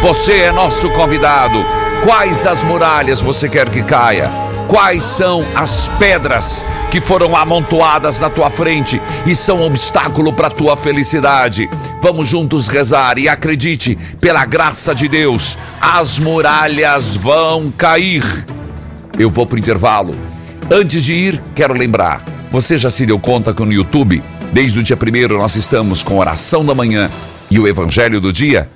Você 0.00 0.32
é 0.40 0.52
nosso 0.52 0.88
convidado. 0.90 1.62
Quais 2.02 2.46
as 2.46 2.62
muralhas 2.62 3.20
você 3.20 3.46
quer 3.46 3.68
que 3.68 3.82
caia? 3.82 4.47
Quais 4.68 5.02
são 5.02 5.46
as 5.54 5.88
pedras 5.98 6.64
que 6.90 7.00
foram 7.00 7.34
amontoadas 7.34 8.20
na 8.20 8.28
tua 8.28 8.50
frente 8.50 9.00
e 9.26 9.34
são 9.34 9.62
obstáculo 9.62 10.30
para 10.30 10.48
a 10.48 10.50
tua 10.50 10.76
felicidade? 10.76 11.70
Vamos 12.02 12.28
juntos 12.28 12.68
rezar 12.68 13.18
e 13.18 13.30
acredite, 13.30 13.96
pela 14.20 14.44
graça 14.44 14.94
de 14.94 15.08
Deus, 15.08 15.56
as 15.80 16.18
muralhas 16.18 17.16
vão 17.16 17.70
cair. 17.70 18.22
Eu 19.18 19.30
vou 19.30 19.46
pro 19.46 19.58
intervalo. 19.58 20.14
Antes 20.70 21.02
de 21.02 21.14
ir, 21.14 21.42
quero 21.54 21.72
lembrar: 21.72 22.22
você 22.50 22.76
já 22.76 22.90
se 22.90 23.06
deu 23.06 23.18
conta 23.18 23.54
que 23.54 23.64
no 23.64 23.72
YouTube, 23.72 24.22
desde 24.52 24.80
o 24.80 24.82
dia 24.82 24.98
primeiro, 24.98 25.38
nós 25.38 25.56
estamos 25.56 26.02
com 26.02 26.18
oração 26.18 26.62
da 26.62 26.74
manhã 26.74 27.10
e 27.50 27.58
o 27.58 27.66
evangelho 27.66 28.20
do 28.20 28.30
dia? 28.30 28.68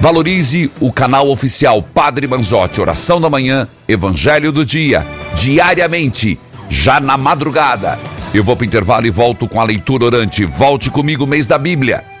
Valorize 0.00 0.70
o 0.78 0.92
canal 0.92 1.28
oficial 1.28 1.82
Padre 1.82 2.28
Manzotti, 2.28 2.80
oração 2.80 3.20
da 3.20 3.30
manhã, 3.30 3.66
evangelho 3.88 4.52
do 4.52 4.64
dia, 4.64 5.06
diariamente, 5.34 6.38
já 6.68 7.00
na 7.00 7.16
madrugada. 7.16 7.98
Eu 8.34 8.44
vou 8.44 8.56
pro 8.56 8.66
intervalo 8.66 9.06
e 9.06 9.10
volto 9.10 9.48
com 9.48 9.60
a 9.60 9.64
leitura 9.64 10.04
orante. 10.04 10.44
Volte 10.44 10.90
comigo, 10.90 11.26
mês 11.26 11.46
da 11.46 11.58
Bíblia. 11.58 12.15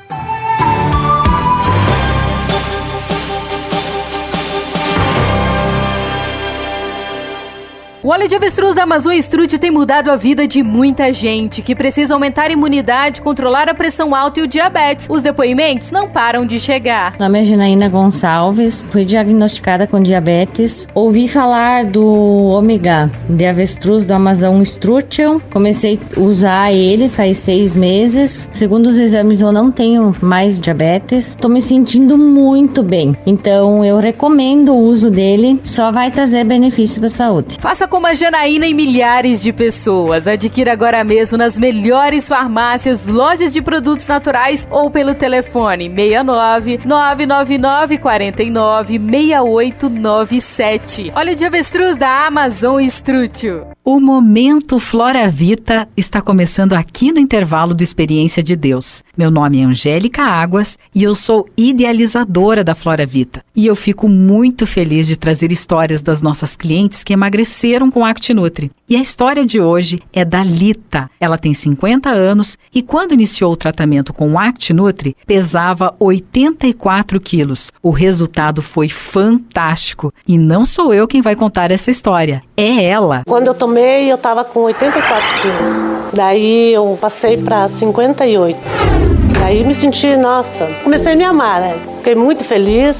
O 8.06 8.10
óleo 8.10 8.28
de 8.28 8.36
avestruz 8.36 8.72
da 8.72 8.84
Amazon 8.84 9.14
Estrútil 9.14 9.58
tem 9.58 9.68
mudado 9.68 10.12
a 10.12 10.14
vida 10.14 10.46
de 10.46 10.62
muita 10.62 11.12
gente 11.12 11.60
que 11.60 11.74
precisa 11.74 12.14
aumentar 12.14 12.50
a 12.50 12.52
imunidade, 12.52 13.20
controlar 13.20 13.68
a 13.68 13.74
pressão 13.74 14.14
alta 14.14 14.38
e 14.38 14.44
o 14.44 14.46
diabetes. 14.46 15.08
Os 15.10 15.22
depoimentos 15.22 15.90
não 15.90 16.08
param 16.08 16.46
de 16.46 16.60
chegar. 16.60 17.16
Meu 17.18 17.26
nome 17.26 17.40
é 17.40 17.44
Janaína 17.44 17.88
Gonçalves, 17.88 18.86
fui 18.92 19.04
diagnosticada 19.04 19.88
com 19.88 20.00
diabetes. 20.00 20.86
Ouvi 20.94 21.26
falar 21.26 21.84
do 21.84 22.06
ômega 22.06 23.10
de 23.28 23.44
avestruz 23.44 24.06
do 24.06 24.14
Amazon 24.14 24.62
Estrútil. 24.62 25.42
Comecei 25.50 25.98
a 26.16 26.20
usar 26.20 26.72
ele 26.72 27.08
faz 27.08 27.38
seis 27.38 27.74
meses. 27.74 28.48
Segundo 28.52 28.86
os 28.86 28.98
exames, 28.98 29.40
eu 29.40 29.50
não 29.50 29.72
tenho 29.72 30.14
mais 30.22 30.60
diabetes. 30.60 31.30
Estou 31.30 31.50
me 31.50 31.60
sentindo 31.60 32.16
muito 32.16 32.84
bem. 32.84 33.16
Então, 33.26 33.84
eu 33.84 33.98
recomendo 33.98 34.72
o 34.72 34.78
uso 34.78 35.10
dele. 35.10 35.60
Só 35.64 35.90
vai 35.90 36.12
trazer 36.12 36.44
benefício 36.44 37.00
para 37.00 37.08
a 37.08 37.10
saúde. 37.10 37.56
Faça 37.58 37.95
como 37.96 38.08
a 38.08 38.14
Janaína 38.14 38.66
e 38.66 38.74
milhares 38.74 39.40
de 39.40 39.54
pessoas. 39.54 40.28
Adquira 40.28 40.70
agora 40.70 41.02
mesmo 41.02 41.38
nas 41.38 41.56
melhores 41.56 42.28
farmácias, 42.28 43.06
lojas 43.06 43.54
de 43.54 43.62
produtos 43.62 44.06
naturais 44.06 44.68
ou 44.70 44.90
pelo 44.90 45.14
telefone 45.14 45.88
69 45.88 46.80
999 46.84 47.96
49 47.96 48.98
6897. 48.98 51.10
Olha 51.16 51.34
de 51.34 51.46
avestruz 51.46 51.96
da 51.96 52.26
Amazon 52.26 52.80
Estrútil. 52.80 53.66
O 53.88 54.00
Momento 54.00 54.80
Flora 54.80 55.30
Vita 55.30 55.88
está 55.96 56.20
começando 56.20 56.72
aqui 56.72 57.12
no 57.12 57.20
intervalo 57.20 57.72
do 57.72 57.84
Experiência 57.84 58.42
de 58.42 58.56
Deus. 58.56 59.04
Meu 59.16 59.30
nome 59.30 59.60
é 59.60 59.64
Angélica 59.64 60.24
Águas 60.24 60.76
e 60.92 61.04
eu 61.04 61.14
sou 61.14 61.46
idealizadora 61.56 62.64
da 62.64 62.74
Flora 62.74 63.06
Vita. 63.06 63.44
E 63.54 63.64
eu 63.64 63.76
fico 63.76 64.08
muito 64.08 64.66
feliz 64.66 65.06
de 65.06 65.16
trazer 65.16 65.52
histórias 65.52 66.02
das 66.02 66.20
nossas 66.20 66.56
clientes 66.56 67.04
que 67.04 67.12
emagreceram 67.12 67.88
com 67.88 68.04
ActiNutri. 68.04 68.72
E 68.88 68.96
a 68.96 69.00
história 69.00 69.46
de 69.46 69.60
hoje 69.60 70.00
é 70.12 70.24
da 70.24 70.42
Lita. 70.42 71.08
Ela 71.20 71.38
tem 71.38 71.54
50 71.54 72.10
anos 72.10 72.58
e 72.74 72.82
quando 72.82 73.14
iniciou 73.14 73.52
o 73.52 73.56
tratamento 73.56 74.12
com 74.12 74.36
ActiNutri, 74.36 75.16
pesava 75.24 75.94
84 76.00 77.20
quilos. 77.20 77.70
O 77.80 77.90
resultado 77.90 78.60
foi 78.60 78.88
fantástico. 78.88 80.12
E 80.26 80.36
não 80.36 80.66
sou 80.66 80.92
eu 80.92 81.06
quem 81.06 81.22
vai 81.22 81.36
contar 81.36 81.70
essa 81.70 81.90
história, 81.90 82.42
é 82.56 82.84
ela. 82.84 83.22
Quando 83.26 83.46
eu 83.46 83.54
tomei, 83.54 83.75
eu 83.80 84.18
tava 84.18 84.44
com 84.44 84.60
84 84.60 85.40
quilos. 85.40 86.12
Daí 86.12 86.72
eu 86.72 86.96
passei 87.00 87.36
para 87.36 87.66
58. 87.68 88.58
Daí 89.38 89.64
me 89.64 89.74
senti, 89.74 90.16
nossa, 90.16 90.66
comecei 90.82 91.12
a 91.12 91.16
me 91.16 91.24
amar, 91.24 91.60
né? 91.60 91.76
Fiquei 91.98 92.14
muito 92.14 92.44
feliz. 92.44 92.98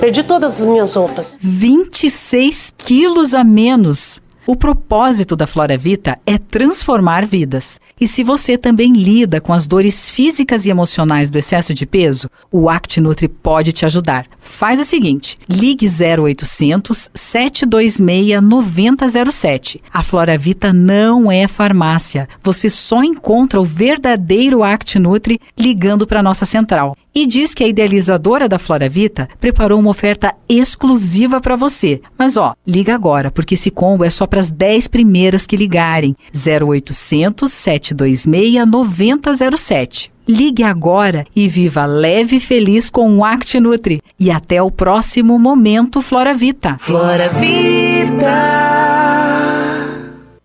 Perdi 0.00 0.22
todas 0.22 0.60
as 0.60 0.64
minhas 0.64 0.94
roupas. 0.94 1.36
26 1.40 2.72
quilos 2.76 3.34
a 3.34 3.42
menos. 3.42 4.20
O 4.50 4.56
propósito 4.56 5.36
da 5.36 5.46
Flora 5.46 5.76
Vita 5.76 6.18
é 6.24 6.38
transformar 6.38 7.26
vidas. 7.26 7.78
E 8.00 8.06
se 8.06 8.24
você 8.24 8.56
também 8.56 8.94
lida 8.94 9.42
com 9.42 9.52
as 9.52 9.66
dores 9.66 10.10
físicas 10.10 10.64
e 10.64 10.70
emocionais 10.70 11.28
do 11.28 11.36
excesso 11.36 11.74
de 11.74 11.84
peso, 11.84 12.30
o 12.50 12.70
ActiNutri 12.70 13.28
pode 13.28 13.72
te 13.72 13.84
ajudar. 13.84 14.24
Faz 14.38 14.80
o 14.80 14.86
seguinte: 14.86 15.36
ligue 15.46 15.86
0800 15.86 17.10
726 17.12 18.42
9007. 18.42 19.82
A 19.92 20.02
Flora 20.02 20.38
Vita 20.38 20.72
não 20.72 21.30
é 21.30 21.46
farmácia. 21.46 22.26
Você 22.42 22.70
só 22.70 23.04
encontra 23.04 23.60
o 23.60 23.66
verdadeiro 23.66 24.62
ActiNutri 24.62 25.38
ligando 25.58 26.06
para 26.06 26.22
nossa 26.22 26.46
central 26.46 26.96
e 27.14 27.26
diz 27.26 27.52
que 27.52 27.64
a 27.64 27.68
idealizadora 27.68 28.48
da 28.48 28.58
Flora 28.60 28.88
Vita 28.88 29.28
preparou 29.40 29.80
uma 29.80 29.90
oferta 29.90 30.34
exclusiva 30.48 31.40
para 31.40 31.56
você. 31.56 32.00
Mas 32.16 32.36
ó, 32.36 32.54
liga 32.64 32.94
agora, 32.94 33.28
porque 33.30 33.54
esse 33.54 33.72
combo 33.72 34.04
é 34.04 34.10
só 34.10 34.24
para 34.38 34.40
as 34.40 34.50
10 34.50 34.88
primeiras 34.88 35.46
que 35.46 35.56
ligarem. 35.56 36.16
0800 36.34 37.50
726 37.50 38.66
9007. 38.66 40.12
Ligue 40.26 40.62
agora 40.62 41.26
e 41.34 41.48
viva 41.48 41.86
leve 41.86 42.36
e 42.36 42.40
feliz 42.40 42.90
com 42.90 43.16
o 43.16 43.24
ActiNutri. 43.24 44.00
E 44.20 44.30
até 44.30 44.62
o 44.62 44.70
próximo 44.70 45.38
Momento 45.38 46.00
Flora 46.02 46.34
Vita. 46.34 46.76
Flora 46.78 47.30
Vita. 47.30 48.26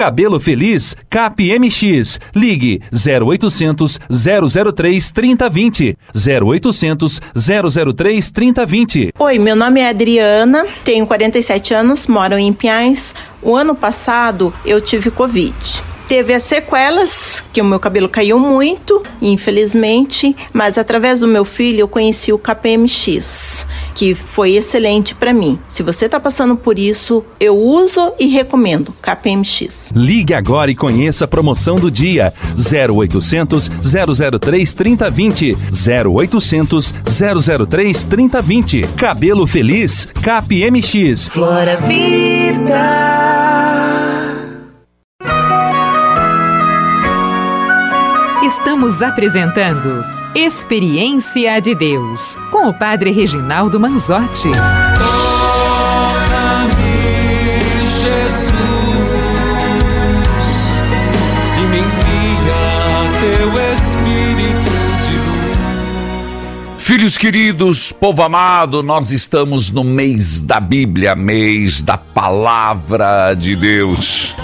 Cabelo 0.03 0.37
Feliz 0.37 0.97
CapMX. 1.09 2.19
Ligue 2.35 2.81
0800 2.91 3.97
003 4.09 5.11
3020. 5.11 5.97
0800 6.13 7.21
003 7.33 8.31
3020. 8.31 9.13
Oi, 9.17 9.39
meu 9.39 9.55
nome 9.55 9.79
é 9.79 9.87
Adriana, 9.87 10.65
tenho 10.83 11.07
47 11.07 11.73
anos, 11.73 12.05
moro 12.05 12.37
em 12.37 12.51
Pinhais. 12.51 13.15
O 13.41 13.55
ano 13.55 13.73
passado 13.73 14.53
eu 14.65 14.81
tive 14.81 15.09
Covid 15.09 15.55
teve 16.07 16.33
as 16.33 16.43
sequelas, 16.43 17.43
que 17.51 17.61
o 17.61 17.65
meu 17.65 17.79
cabelo 17.79 18.09
caiu 18.09 18.39
muito, 18.39 19.03
infelizmente, 19.21 20.35
mas 20.51 20.77
através 20.77 21.21
do 21.21 21.27
meu 21.27 21.45
filho 21.45 21.79
eu 21.81 21.87
conheci 21.87 22.31
o 22.33 22.37
KPMX, 22.37 23.65
que 23.95 24.13
foi 24.13 24.51
excelente 24.51 25.15
para 25.15 25.33
mim. 25.33 25.59
Se 25.67 25.83
você 25.83 26.05
está 26.05 26.19
passando 26.19 26.55
por 26.55 26.77
isso, 26.77 27.23
eu 27.39 27.57
uso 27.57 28.13
e 28.19 28.27
recomendo 28.27 28.93
KPMX. 29.01 29.91
Ligue 29.95 30.33
agora 30.33 30.71
e 30.71 30.75
conheça 30.75 31.25
a 31.25 31.27
promoção 31.27 31.75
do 31.75 31.89
dia 31.89 32.33
0800 32.57 33.69
003 34.39 34.73
3020 34.73 35.57
0800 36.07 36.93
003 37.67 38.03
3020 38.03 38.87
Cabelo 38.97 39.47
Feliz 39.47 40.07
KPMX. 40.21 41.27
Flora 41.29 41.77
Vida. 41.77 42.83
Estamos 48.43 49.01
apresentando 49.01 50.03
Experiência 50.35 51.61
de 51.61 51.73
Deus 51.73 52.35
com 52.51 52.67
o 52.67 52.73
Padre 52.73 53.09
Reginaldo 53.09 53.79
Manzotti. 53.79 54.49
Toca-me, 54.49 56.27
Jesus, 58.01 58.51
e 61.57 61.61
me 61.67 61.77
envia 61.77 63.09
teu 63.21 63.47
Espírito 63.75 64.73
de 65.07 65.15
luz. 65.19 66.83
Filhos 66.83 67.17
queridos, 67.17 67.93
povo 67.93 68.23
amado, 68.23 68.83
nós 68.83 69.13
estamos 69.13 69.71
no 69.71 69.85
mês 69.85 70.41
da 70.41 70.59
Bíblia, 70.59 71.15
mês 71.15 71.81
da 71.81 71.97
Palavra 71.97 73.33
de 73.35 73.55
Deus. 73.55 74.35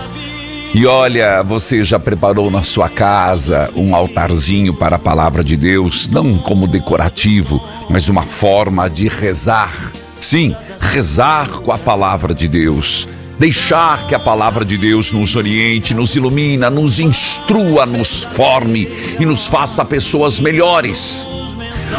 E 0.73 0.85
olha, 0.85 1.41
você 1.41 1.83
já 1.83 1.99
preparou 1.99 2.51
na 2.51 2.61
sua 2.61 2.87
casa 2.87 3.71
um 3.75 3.95
altarzinho 3.95 4.71
para 4.71 4.97
a 4.97 4.99
palavra 4.99 5.43
de 5.43 5.57
Deus, 5.57 6.07
não 6.07 6.37
como 6.37 6.67
decorativo, 6.67 7.61
mas 7.89 8.07
uma 8.07 8.21
forma 8.21 8.87
de 8.87 9.07
rezar. 9.07 9.91
Sim, 10.19 10.55
rezar 10.79 11.49
com 11.61 11.71
a 11.71 11.77
palavra 11.77 12.35
de 12.35 12.47
Deus. 12.47 13.07
Deixar 13.39 14.05
que 14.05 14.13
a 14.13 14.19
palavra 14.19 14.63
de 14.63 14.77
Deus 14.77 15.11
nos 15.11 15.35
oriente, 15.35 15.93
nos 15.93 16.15
ilumina, 16.15 16.69
nos 16.69 16.99
instrua, 16.99 17.85
nos 17.85 18.23
forme 18.23 18.87
e 19.19 19.25
nos 19.25 19.47
faça 19.47 19.83
pessoas 19.83 20.39
melhores. 20.39 21.25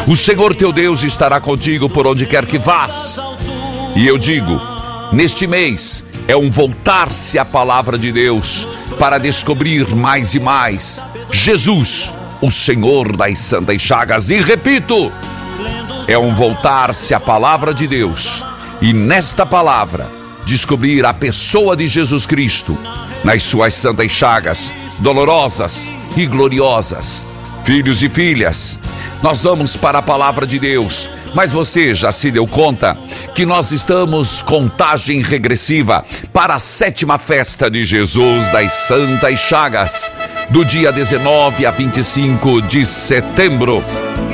O 0.07 0.15
Senhor 0.15 0.55
teu 0.55 0.71
Deus 0.71 1.03
estará 1.03 1.41
contigo 1.41 1.89
por 1.89 2.07
onde 2.07 2.25
quer 2.25 2.45
que 2.45 2.57
vás. 2.57 3.19
E 3.95 4.07
eu 4.07 4.17
digo, 4.17 4.61
neste 5.11 5.45
mês, 5.45 6.05
é 6.31 6.37
um 6.37 6.49
voltar-se 6.49 7.37
à 7.37 7.43
palavra 7.43 7.97
de 7.97 8.09
Deus 8.09 8.65
para 8.97 9.17
descobrir 9.17 9.93
mais 9.93 10.33
e 10.33 10.39
mais 10.39 11.05
Jesus, 11.29 12.15
o 12.41 12.49
Senhor 12.49 13.13
das 13.17 13.37
Santas 13.37 13.81
Chagas. 13.81 14.29
E 14.29 14.39
repito, 14.39 15.11
é 16.07 16.17
um 16.17 16.33
voltar-se 16.33 17.13
à 17.13 17.19
palavra 17.19 17.73
de 17.73 17.85
Deus 17.85 18.45
e 18.81 18.93
nesta 18.93 19.45
palavra 19.45 20.09
descobrir 20.45 21.05
a 21.05 21.13
pessoa 21.13 21.75
de 21.75 21.85
Jesus 21.89 22.25
Cristo 22.25 22.77
nas 23.25 23.43
suas 23.43 23.73
santas 23.73 24.09
chagas, 24.09 24.73
dolorosas 24.99 25.91
e 26.15 26.25
gloriosas. 26.25 27.27
Filhos 27.63 28.01
e 28.01 28.09
filhas, 28.09 28.79
nós 29.21 29.43
vamos 29.43 29.77
para 29.77 29.99
a 29.99 30.01
palavra 30.01 30.47
de 30.47 30.57
Deus, 30.57 31.11
mas 31.33 31.51
você 31.51 31.93
já 31.93 32.11
se 32.11 32.31
deu 32.31 32.47
conta 32.47 32.97
que 33.35 33.45
nós 33.45 33.71
estamos 33.71 34.41
contagem 34.41 35.21
regressiva 35.21 36.03
para 36.33 36.55
a 36.55 36.59
sétima 36.59 37.19
festa 37.19 37.69
de 37.69 37.85
Jesus 37.85 38.49
das 38.49 38.71
Santas 38.71 39.39
Chagas, 39.39 40.11
do 40.49 40.65
dia 40.65 40.91
19 40.91 41.65
a 41.65 41.71
25 41.71 42.63
de 42.63 42.83
setembro. 42.83 43.83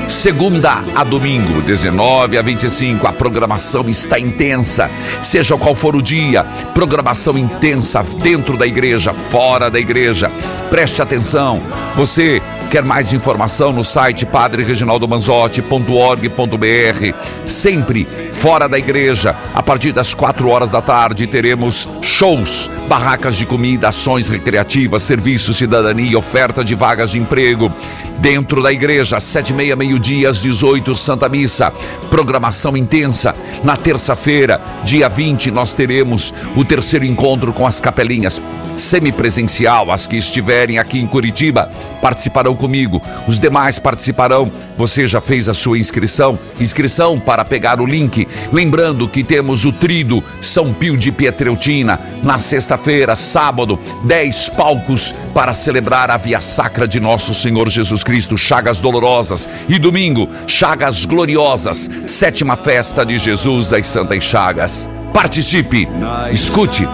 Segunda 0.07 0.81
a 0.95 1.03
domingo, 1.03 1.61
19 1.61 2.37
a 2.37 2.41
25, 2.41 3.05
a 3.07 3.11
programação 3.11 3.89
está 3.89 4.17
intensa. 4.17 4.89
Seja 5.21 5.57
qual 5.57 5.75
for 5.75 5.97
o 5.97 6.01
dia, 6.01 6.45
programação 6.73 7.37
intensa 7.37 8.01
dentro 8.23 8.55
da 8.55 8.65
igreja, 8.65 9.13
fora 9.13 9.69
da 9.69 9.77
igreja. 9.77 10.31
Preste 10.69 11.01
atenção, 11.01 11.61
você 11.93 12.41
Quer 12.69 12.83
mais 12.83 13.13
informação 13.13 13.71
no 13.71 13.81
site 13.81 14.25
padrereginaldomanzotti.org.br. 14.25 17.15
Sempre 17.45 18.05
fora 18.29 18.67
da 18.67 18.77
igreja, 18.77 19.33
a 19.53 19.63
partir 19.63 19.93
das 19.93 20.13
4 20.13 20.49
horas 20.49 20.69
da 20.69 20.81
tarde, 20.81 21.25
teremos 21.27 21.87
shows, 22.01 22.69
barracas 22.89 23.37
de 23.37 23.45
comida, 23.45 23.87
ações 23.87 24.27
recreativas, 24.27 25.03
serviço, 25.03 25.53
cidadania 25.53 26.11
e 26.11 26.15
oferta 26.15 26.61
de 26.61 26.75
vagas 26.75 27.11
de 27.11 27.19
emprego. 27.19 27.71
Dentro 28.19 28.61
da 28.61 28.73
igreja, 28.73 29.17
7 29.17 29.51
e 29.51 29.53
meia, 29.53 29.75
meio-dia, 29.75 30.29
às 30.29 30.41
18, 30.41 30.93
Santa 30.93 31.29
Missa. 31.29 31.71
Programação 32.09 32.75
intensa. 32.75 33.33
Na 33.63 33.77
terça-feira, 33.77 34.59
dia 34.83 35.07
20, 35.07 35.51
nós 35.51 35.73
teremos 35.73 36.33
o 36.55 36.65
terceiro 36.65 37.05
encontro 37.05 37.53
com 37.53 37.65
as 37.65 37.79
capelinhas 37.79 38.41
semipresencial. 38.75 39.91
As 39.91 40.05
que 40.05 40.15
estiverem 40.15 40.79
aqui 40.79 40.99
em 40.99 41.07
Curitiba 41.07 41.71
participarão 42.01 42.56
comigo. 42.57 43.01
Os 43.27 43.39
demais 43.39 43.79
participarão. 43.79 44.51
Você 44.75 45.07
já 45.07 45.21
fez 45.21 45.47
a 45.47 45.53
sua 45.53 45.77
inscrição? 45.77 46.37
Inscrição 46.59 47.19
para 47.19 47.45
pegar 47.45 47.79
o 47.79 47.85
link. 47.85 48.27
Lembrando 48.51 49.07
que 49.07 49.23
temos 49.23 49.63
o 49.65 49.71
Trido 49.71 50.23
São 50.41 50.73
Pio 50.73 50.97
de 50.97 51.11
Pietreutina 51.11 51.99
na 52.21 52.37
sexta-feira, 52.37 53.15
sábado, 53.15 53.79
10 54.03 54.49
palcos 54.49 55.15
para 55.33 55.53
celebrar 55.53 56.11
a 56.11 56.17
via 56.17 56.41
sacra 56.41 56.87
de 56.87 56.99
nosso 56.99 57.33
Senhor 57.33 57.69
Jesus 57.69 58.03
Cristo, 58.03 58.37
Chagas 58.37 58.79
Dolorosas. 58.79 59.47
E 59.69 59.79
domingo, 59.79 60.27
Chagas 60.47 61.05
Gloriosas, 61.05 61.89
sétima 62.05 62.55
festa 62.55 63.05
de 63.05 63.17
Jesus 63.17 63.69
das 63.69 63.87
Santas 63.87 64.23
Chagas. 64.23 64.89
Participe, 65.13 65.87
escute 66.31 66.87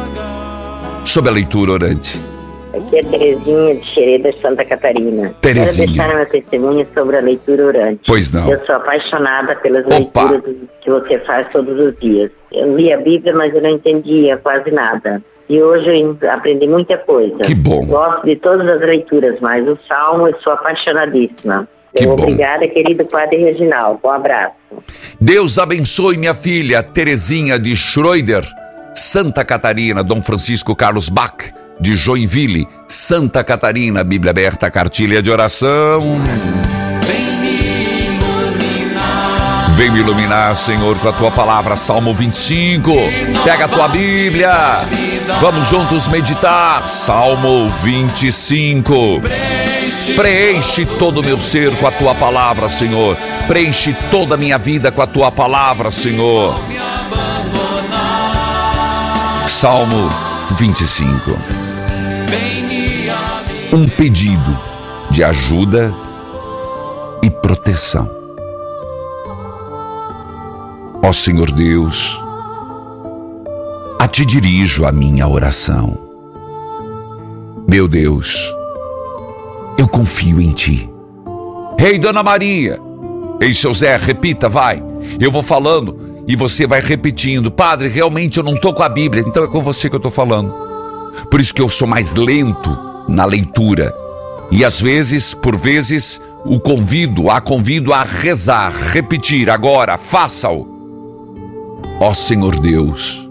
sobre 1.06 1.30
a 1.30 1.34
leitura 1.34 1.74
orante. 1.74 2.33
Aqui 2.74 2.98
é 2.98 3.04
Terezinha 3.04 3.76
de 3.76 3.86
Xereda, 3.86 4.34
Santa 4.42 4.66
Catarina. 4.66 5.36
Terezinha. 5.42 5.88
Quero 5.88 5.98
deixar 5.98 6.16
meu 6.16 6.26
testemunho 6.26 6.88
sobre 6.92 7.18
a 7.18 7.22
leitura 7.22 7.66
orante. 7.68 8.02
Pois 8.08 8.32
não. 8.32 8.50
Eu 8.50 8.66
sou 8.66 8.76
apaixonada 8.76 9.56
pelas 9.58 9.86
leituras 9.86 10.42
que 10.82 10.90
você 10.90 11.20
faz 11.20 11.48
todos 11.52 11.80
os 11.80 11.96
dias. 12.00 12.32
Eu 12.52 12.76
li 12.76 12.92
a 12.92 12.98
Bíblia, 12.98 13.34
mas 13.36 13.54
eu 13.54 13.62
não 13.62 13.70
entendia 13.70 14.38
quase 14.38 14.72
nada. 14.72 15.22
E 15.48 15.62
hoje 15.62 15.88
eu 16.20 16.32
aprendi 16.32 16.68
muita 16.68 16.98
coisa. 16.98 17.38
Que 17.44 17.54
bom. 17.54 17.86
Gosto 17.86 18.26
de 18.26 18.36
todas 18.38 18.68
as 18.68 18.80
leituras, 18.80 19.40
mas 19.40 19.68
o 19.68 19.78
Salmo 19.88 20.28
eu 20.28 20.36
sou 20.42 20.54
apaixonadíssima. 20.54 21.68
Que 21.96 22.08
bom. 22.08 22.14
Obrigada, 22.14 22.68
querido 22.68 23.06
Padre 23.06 23.38
Reginaldo. 23.38 24.00
Um 24.04 24.10
abraço. 24.10 24.56
Deus 25.22 25.60
abençoe 25.60 26.18
minha 26.18 26.34
filha 26.34 26.82
Terezinha 26.82 27.60
de 27.60 27.76
Schroeder, 27.76 28.44
Santa 28.96 29.46
Catarina, 29.46 30.04
Dom 30.04 30.24
Francisco 30.24 30.76
Carlos 30.76 31.08
Bach, 31.08 31.54
de 31.84 31.98
Joinville, 31.98 32.66
Santa 32.88 33.44
Catarina, 33.44 34.06
Bíblia 34.06 34.32
aberta, 34.32 34.72
cartilha 34.72 35.22
de 35.22 35.30
oração. 35.30 36.02
Vem 39.76 39.92
me 39.92 40.00
iluminar, 40.00 40.56
Senhor, 40.56 40.98
com 41.00 41.10
a 41.10 41.12
tua 41.12 41.30
palavra, 41.30 41.76
Salmo 41.76 42.14
25. 42.14 42.90
Pega 43.44 43.66
a 43.66 43.68
tua 43.68 43.90
Bíblia. 43.90 44.88
Vamos 45.42 45.68
juntos 45.68 46.08
meditar. 46.08 46.88
Salmo 46.88 47.70
25. 47.82 49.22
Preenche 50.16 50.86
todo 50.86 51.20
o 51.20 51.26
meu 51.26 51.40
ser 51.42 51.76
com 51.76 51.88
a 51.88 51.92
tua 51.92 52.16
palavra, 52.16 52.70
Senhor. 52.70 53.18
Preenche 53.46 53.94
toda 54.10 54.36
a 54.36 54.38
minha 54.38 54.58
vida 54.58 54.90
com 54.90 55.02
a 55.02 55.08
tua 55.08 55.30
palavra, 55.30 55.92
Senhor. 55.92 56.58
Salmo 59.48 60.10
25. 60.52 61.63
Um 63.76 63.90
pedido 63.90 64.56
de 65.10 65.24
ajuda 65.24 65.92
e 67.24 67.30
proteção. 67.32 68.08
Ó 71.02 71.12
Senhor 71.12 71.50
Deus, 71.50 72.24
a 73.98 74.08
ti 74.08 74.28
dirijo 74.28 74.86
a 74.86 74.92
minha 74.92 75.28
oração. 75.28 75.98
Meu 77.68 77.88
Deus, 77.88 78.54
eu 79.76 79.88
confio 79.88 80.40
em 80.40 80.52
ti. 80.52 80.88
Rei 81.80 81.98
Dona 81.98 82.22
Maria, 82.22 82.80
Ei, 83.42 83.52
seu 83.52 83.74
Zé, 83.74 83.96
repita, 83.96 84.48
vai. 84.48 84.84
Eu 85.20 85.32
vou 85.32 85.42
falando 85.42 86.24
e 86.28 86.36
você 86.36 86.68
vai 86.68 86.80
repetindo. 86.80 87.50
Padre, 87.50 87.88
realmente 87.88 88.38
eu 88.38 88.44
não 88.44 88.54
estou 88.54 88.72
com 88.72 88.84
a 88.84 88.90
Bíblia, 88.90 89.24
então 89.26 89.44
é 89.44 89.48
com 89.48 89.64
você 89.64 89.90
que 89.90 89.96
eu 89.96 89.98
estou 89.98 90.12
falando. 90.12 90.54
Por 91.32 91.42
isso 91.42 91.56
que 91.56 91.62
eu 91.62 91.70
sou 91.70 91.88
mais 91.88 92.14
lento 92.14 92.93
na 93.08 93.26
leitura. 93.26 93.94
E 94.52 94.64
às 94.64 94.80
vezes, 94.82 95.34
por 95.34 95.56
vezes, 95.56 96.22
o 96.46 96.60
convido, 96.60 97.30
a 97.30 97.40
convido 97.40 97.94
a 97.94 98.04
rezar, 98.04 98.72
repetir 98.92 99.50
agora, 99.50 99.98
faça-o. 99.98 100.68
Ó 102.00 102.14
Senhor 102.14 102.60
Deus, 102.60 103.30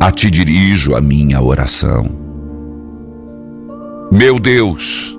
a 0.00 0.10
ti 0.10 0.30
dirijo 0.30 0.94
a 0.94 1.00
minha 1.00 1.40
oração. 1.42 2.08
Meu 4.10 4.38
Deus, 4.38 5.18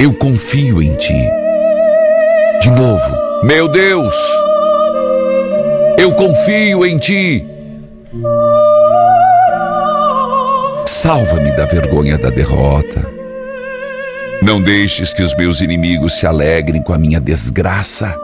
eu 0.00 0.12
confio 0.14 0.82
em 0.82 0.94
ti. 0.96 1.28
De 2.60 2.70
novo, 2.70 3.16
meu 3.44 3.68
Deus, 3.68 4.14
eu 5.98 6.12
confio 6.14 6.84
em 6.84 6.98
ti. 6.98 7.53
Salva-me 11.04 11.52
da 11.52 11.66
vergonha 11.66 12.16
da 12.16 12.30
derrota. 12.30 13.06
Não 14.42 14.58
deixes 14.58 15.12
que 15.12 15.22
os 15.22 15.36
meus 15.36 15.60
inimigos 15.60 16.14
se 16.14 16.26
alegrem 16.26 16.80
com 16.80 16.94
a 16.94 16.98
minha 16.98 17.20
desgraça. 17.20 18.18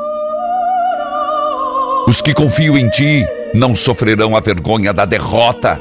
Os 2.09 2.23
que 2.23 2.33
confiam 2.33 2.79
em 2.79 2.88
ti 2.88 3.23
não 3.53 3.77
sofrerão 3.77 4.35
a 4.35 4.40
vergonha 4.40 4.95
da 4.95 5.05
derrota, 5.05 5.79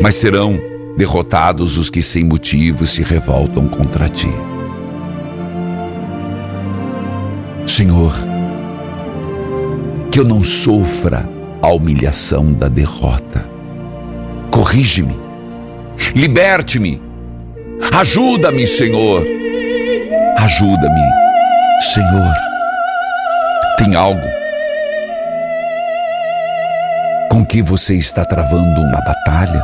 mas 0.00 0.14
serão 0.14 0.60
derrotados 0.96 1.76
os 1.76 1.90
que 1.90 2.00
sem 2.00 2.22
motivo 2.22 2.86
se 2.86 3.02
revoltam 3.02 3.66
contra 3.66 4.08
ti. 4.08 4.32
Senhor, 7.66 8.14
que 10.12 10.20
eu 10.20 10.24
não 10.24 10.44
sofra 10.44 11.28
a 11.60 11.68
humilhação 11.72 12.52
da 12.52 12.68
derrota. 12.68 13.53
Corrige-me, 14.54 15.18
liberte-me, 16.14 17.02
ajuda-me, 17.92 18.64
Senhor. 18.64 19.26
Ajuda-me, 20.38 21.02
Senhor. 21.80 22.34
Tem 23.76 23.96
algo 23.96 24.22
com 27.32 27.44
que 27.44 27.60
você 27.60 27.96
está 27.96 28.24
travando 28.24 28.80
uma 28.80 29.02
batalha 29.04 29.60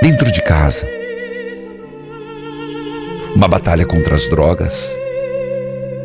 dentro 0.00 0.30
de 0.30 0.40
casa. 0.40 0.86
Uma 3.34 3.48
batalha 3.48 3.84
contra 3.84 4.14
as 4.14 4.28
drogas, 4.28 4.88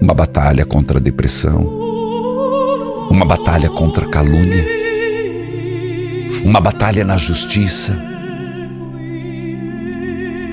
uma 0.01 0.15
batalha 0.15 0.65
contra 0.65 0.97
a 0.97 1.01
depressão, 1.01 1.61
uma 3.11 3.25
batalha 3.25 3.69
contra 3.69 4.05
a 4.05 4.09
calúnia, 4.09 4.74
uma 6.43 6.59
batalha 6.59 7.03
na 7.03 7.17
justiça. 7.17 8.01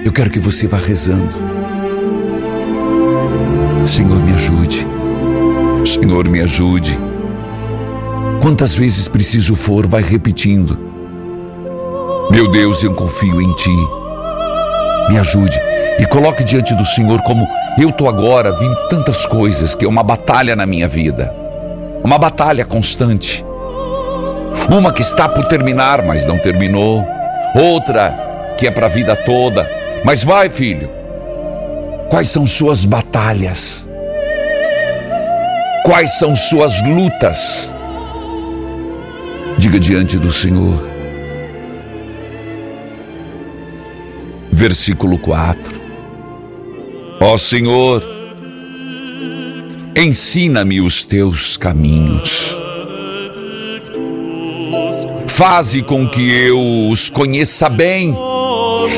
Eu 0.05 0.12
quero 0.12 0.31
que 0.31 0.38
você 0.38 0.66
vá 0.66 0.77
rezando. 0.77 1.35
Senhor, 3.85 4.23
me 4.23 4.33
ajude. 4.33 4.87
Senhor, 5.85 6.29
me 6.29 6.40
ajude. 6.40 6.99
Quantas 8.40 8.75
vezes 8.75 9.09
preciso 9.09 9.55
for, 9.55 9.87
vai 9.87 10.03
repetindo. 10.03 10.79
Meu 12.31 12.49
Deus, 12.49 12.83
eu 12.83 12.95
confio 12.95 13.40
em 13.40 13.53
Ti. 13.55 13.71
Me 15.09 15.18
ajude 15.18 15.59
e 15.99 16.07
coloque 16.07 16.45
diante 16.45 16.75
do 16.75 16.85
Senhor 16.85 17.21
como 17.23 17.47
eu 17.79 17.90
estou 17.90 18.09
agora 18.09 18.53
vindo 18.53 18.77
tantas 18.88 19.27
coisas 19.27 19.75
que 19.75 19.85
é 19.85 19.88
uma 19.88 20.03
batalha 20.03 20.57
na 20.57 20.66
minha 20.66 20.88
vida. 20.88 21.35
Uma 22.05 22.18
batalha 22.18 22.64
constante. 22.64 23.45
Uma 24.71 24.93
que 24.93 25.03
está 25.03 25.29
por 25.29 25.45
terminar, 25.47 26.03
mas 26.03 26.25
não 26.25 26.38
terminou. 26.38 27.07
Outra 27.55 28.55
que 28.59 28.67
é 28.67 28.71
para 28.71 28.87
a 28.87 28.88
vida 28.88 29.17
toda. 29.17 29.69
Mas 30.05 30.23
vai, 30.23 30.49
filho. 30.49 30.91
Quais 32.09 32.29
são 32.29 32.47
suas 32.47 32.85
batalhas? 32.85 33.88
Quais 35.85 36.19
são 36.19 36.37
suas 36.37 36.81
lutas? 36.83 37.75
Diga 39.59 39.81
diante 39.81 40.19
do 40.19 40.31
Senhor. 40.31 40.88
Versículo 44.51 45.19
4. 45.19 45.83
Ó 47.21 47.37
Senhor, 47.37 48.03
ensina-me 49.97 50.81
os 50.81 51.05
teus 51.05 51.57
caminhos. 51.57 52.62
Faze 55.33 55.81
com 55.81 56.07
que 56.07 56.31
eu 56.31 56.90
os 56.90 57.09
conheça 57.09 57.66
bem. 57.71 58.14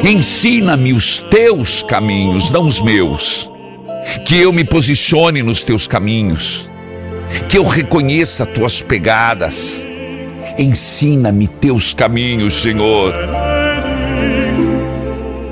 Ensina-me 0.02 0.92
os 0.92 1.20
teus 1.20 1.84
caminhos, 1.84 2.50
não 2.50 2.66
os 2.66 2.82
meus. 2.82 3.48
Que 4.26 4.40
eu 4.40 4.52
me 4.52 4.64
posicione 4.64 5.44
nos 5.44 5.62
teus 5.62 5.86
caminhos. 5.86 6.68
Que 7.48 7.56
eu 7.56 7.62
reconheça 7.62 8.44
tuas 8.44 8.82
pegadas. 8.82 9.80
Ensina-me 10.58 11.46
teus 11.46 11.94
caminhos, 11.94 12.54
Senhor. 12.54 13.14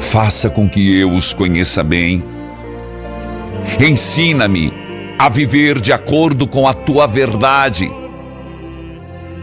Faça 0.01 0.51
com 0.51 0.69
que 0.69 0.99
eu 0.99 1.15
os 1.15 1.33
conheça 1.33 1.85
bem. 1.85 2.25
Ensina-me 3.79 4.73
a 5.17 5.29
viver 5.29 5.81
de 5.81 5.93
acordo 5.93 6.45
com 6.45 6.67
a 6.67 6.75
tua 6.75 7.07
verdade. 7.07 7.89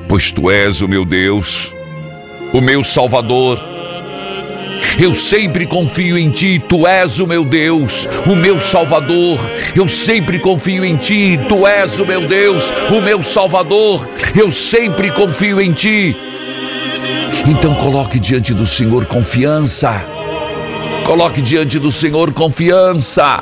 Pois 0.09 0.31
tu 0.33 0.51
és 0.51 0.81
o 0.81 0.89
meu 0.89 1.05
Deus, 1.05 1.73
o 2.51 2.59
meu 2.59 2.83
Salvador 2.83 3.69
eu 4.97 5.15
sempre 5.15 5.65
confio 5.65 6.17
em 6.17 6.29
ti, 6.29 6.61
tu 6.67 6.85
és 6.85 7.19
o 7.19 7.27
meu 7.27 7.45
Deus, 7.45 8.07
o 8.25 8.35
meu 8.35 8.59
Salvador. 8.59 9.39
Eu 9.75 9.87
sempre 9.87 10.39
confio 10.39 10.83
em 10.83 10.95
ti, 10.95 11.39
tu 11.47 11.65
és 11.65 11.99
o 11.99 12.05
meu 12.05 12.27
Deus, 12.27 12.71
o 12.91 13.01
meu 13.01 13.21
Salvador. 13.23 14.09
Eu 14.35 14.51
sempre 14.51 15.11
confio 15.11 15.61
em 15.61 15.71
ti. 15.71 16.15
Então 17.47 17.73
coloque 17.75 18.19
diante 18.19 18.53
do 18.53 18.65
Senhor 18.65 19.05
confiança. 19.05 20.03
Coloque 21.05 21.41
diante 21.41 21.79
do 21.79 21.91
Senhor 21.91 22.33
confiança. 22.33 23.41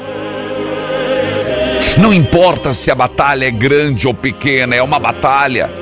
Não 1.97 2.13
importa 2.13 2.71
se 2.71 2.91
a 2.91 2.95
batalha 2.95 3.45
é 3.45 3.51
grande 3.51 4.07
ou 4.07 4.13
pequena, 4.13 4.75
é 4.75 4.83
uma 4.83 4.99
batalha. 4.99 5.76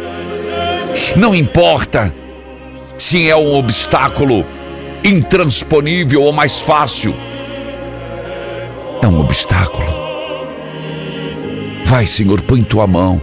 Não 1.15 1.33
importa 1.33 2.13
se 2.97 3.29
é 3.29 3.35
um 3.35 3.55
obstáculo 3.55 4.45
intransponível 5.03 6.23
ou 6.23 6.33
mais 6.33 6.59
fácil. 6.59 7.13
É 9.01 9.07
um 9.07 9.19
obstáculo. 9.19 10.05
Vai, 11.85 12.05
Senhor, 12.05 12.41
põe 12.41 12.63
tua 12.63 12.87
mão 12.87 13.21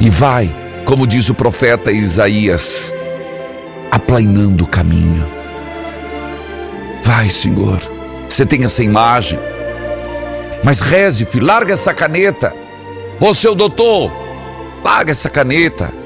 e 0.00 0.08
vai, 0.08 0.50
como 0.86 1.06
diz 1.06 1.28
o 1.28 1.34
profeta 1.34 1.92
Isaías, 1.92 2.94
aplainando 3.90 4.64
o 4.64 4.66
caminho. 4.66 5.26
Vai, 7.02 7.28
Senhor. 7.28 7.80
Você 8.28 8.46
tem 8.46 8.64
essa 8.64 8.82
imagem. 8.82 9.38
Mas 10.64 10.80
reze, 10.80 11.26
filho, 11.26 11.46
larga 11.46 11.74
essa 11.74 11.92
caneta. 11.92 12.54
Ô 13.20 13.34
seu 13.34 13.54
doutor, 13.54 14.10
larga 14.82 15.10
essa 15.10 15.28
caneta. 15.28 15.99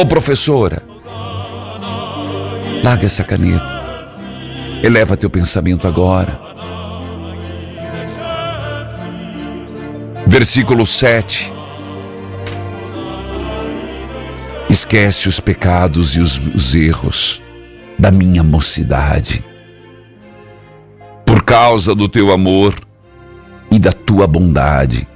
Ô 0.00 0.06
professora, 0.06 0.82
Larga 2.82 3.04
essa 3.04 3.22
caneta. 3.22 4.08
Eleva 4.82 5.14
teu 5.14 5.28
pensamento 5.28 5.86
agora. 5.86 6.40
Versículo 10.26 10.86
7. 10.86 11.52
Esquece 14.70 15.28
os 15.28 15.38
pecados 15.38 16.16
e 16.16 16.20
os, 16.20 16.38
os 16.38 16.74
erros 16.74 17.42
da 17.98 18.10
minha 18.10 18.42
mocidade. 18.42 19.44
Por 21.26 21.42
causa 21.44 21.94
do 21.94 22.08
teu 22.08 22.32
amor 22.32 22.74
e 23.70 23.78
da 23.78 23.92
tua 23.92 24.26
bondade. 24.26 25.06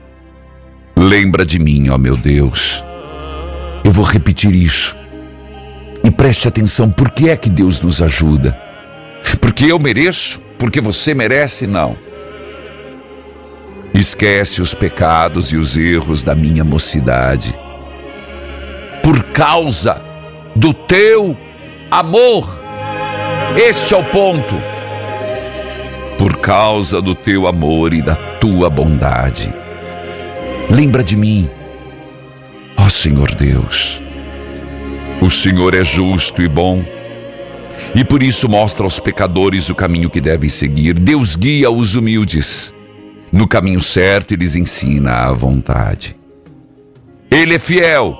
Lembra 0.94 1.46
de 1.46 1.58
mim, 1.58 1.88
ó 1.88 1.96
meu 1.96 2.18
Deus. 2.18 2.83
Eu 3.84 3.92
vou 3.92 4.04
repetir 4.04 4.54
isso 4.54 4.96
e 6.02 6.10
preste 6.10 6.48
atenção, 6.48 6.90
por 6.90 7.10
que 7.10 7.30
é 7.30 7.36
que 7.36 7.48
Deus 7.48 7.80
nos 7.80 8.02
ajuda? 8.02 8.58
Porque 9.40 9.64
eu 9.64 9.78
mereço? 9.78 10.40
Porque 10.58 10.80
você 10.80 11.14
merece? 11.14 11.66
Não. 11.66 11.96
Esquece 13.94 14.60
os 14.60 14.74
pecados 14.74 15.52
e 15.52 15.56
os 15.56 15.76
erros 15.76 16.22
da 16.24 16.34
minha 16.34 16.64
mocidade. 16.64 17.54
Por 19.02 19.22
causa 19.24 20.02
do 20.54 20.74
teu 20.74 21.36
amor. 21.90 22.54
Este 23.56 23.94
é 23.94 23.96
o 23.96 24.04
ponto. 24.04 24.54
Por 26.18 26.36
causa 26.36 27.00
do 27.00 27.14
teu 27.14 27.46
amor 27.46 27.94
e 27.94 28.02
da 28.02 28.14
tua 28.14 28.68
bondade. 28.68 29.54
Lembra 30.68 31.02
de 31.02 31.16
mim, 31.16 31.48
Senhor 33.04 33.34
Deus. 33.34 34.00
O 35.20 35.28
Senhor 35.28 35.74
é 35.74 35.84
justo 35.84 36.40
e 36.40 36.48
bom. 36.48 36.82
E 37.94 38.02
por 38.02 38.22
isso 38.22 38.48
mostra 38.48 38.86
aos 38.86 38.98
pecadores 38.98 39.68
o 39.68 39.74
caminho 39.74 40.08
que 40.08 40.22
devem 40.22 40.48
seguir. 40.48 40.94
Deus 40.94 41.36
guia 41.36 41.70
os 41.70 41.96
humildes. 41.96 42.72
No 43.30 43.46
caminho 43.46 43.82
certo, 43.82 44.32
e 44.32 44.38
lhes 44.38 44.56
ensina 44.56 45.16
a 45.16 45.32
vontade. 45.34 46.16
Ele 47.30 47.56
é 47.56 47.58
fiel. 47.58 48.16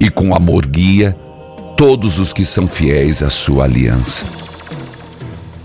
E 0.00 0.10
com 0.10 0.34
amor 0.34 0.66
guia 0.66 1.12
todos 1.76 2.18
os 2.18 2.32
que 2.32 2.44
são 2.44 2.66
fiéis 2.66 3.22
à 3.22 3.30
sua 3.30 3.62
aliança 3.62 4.26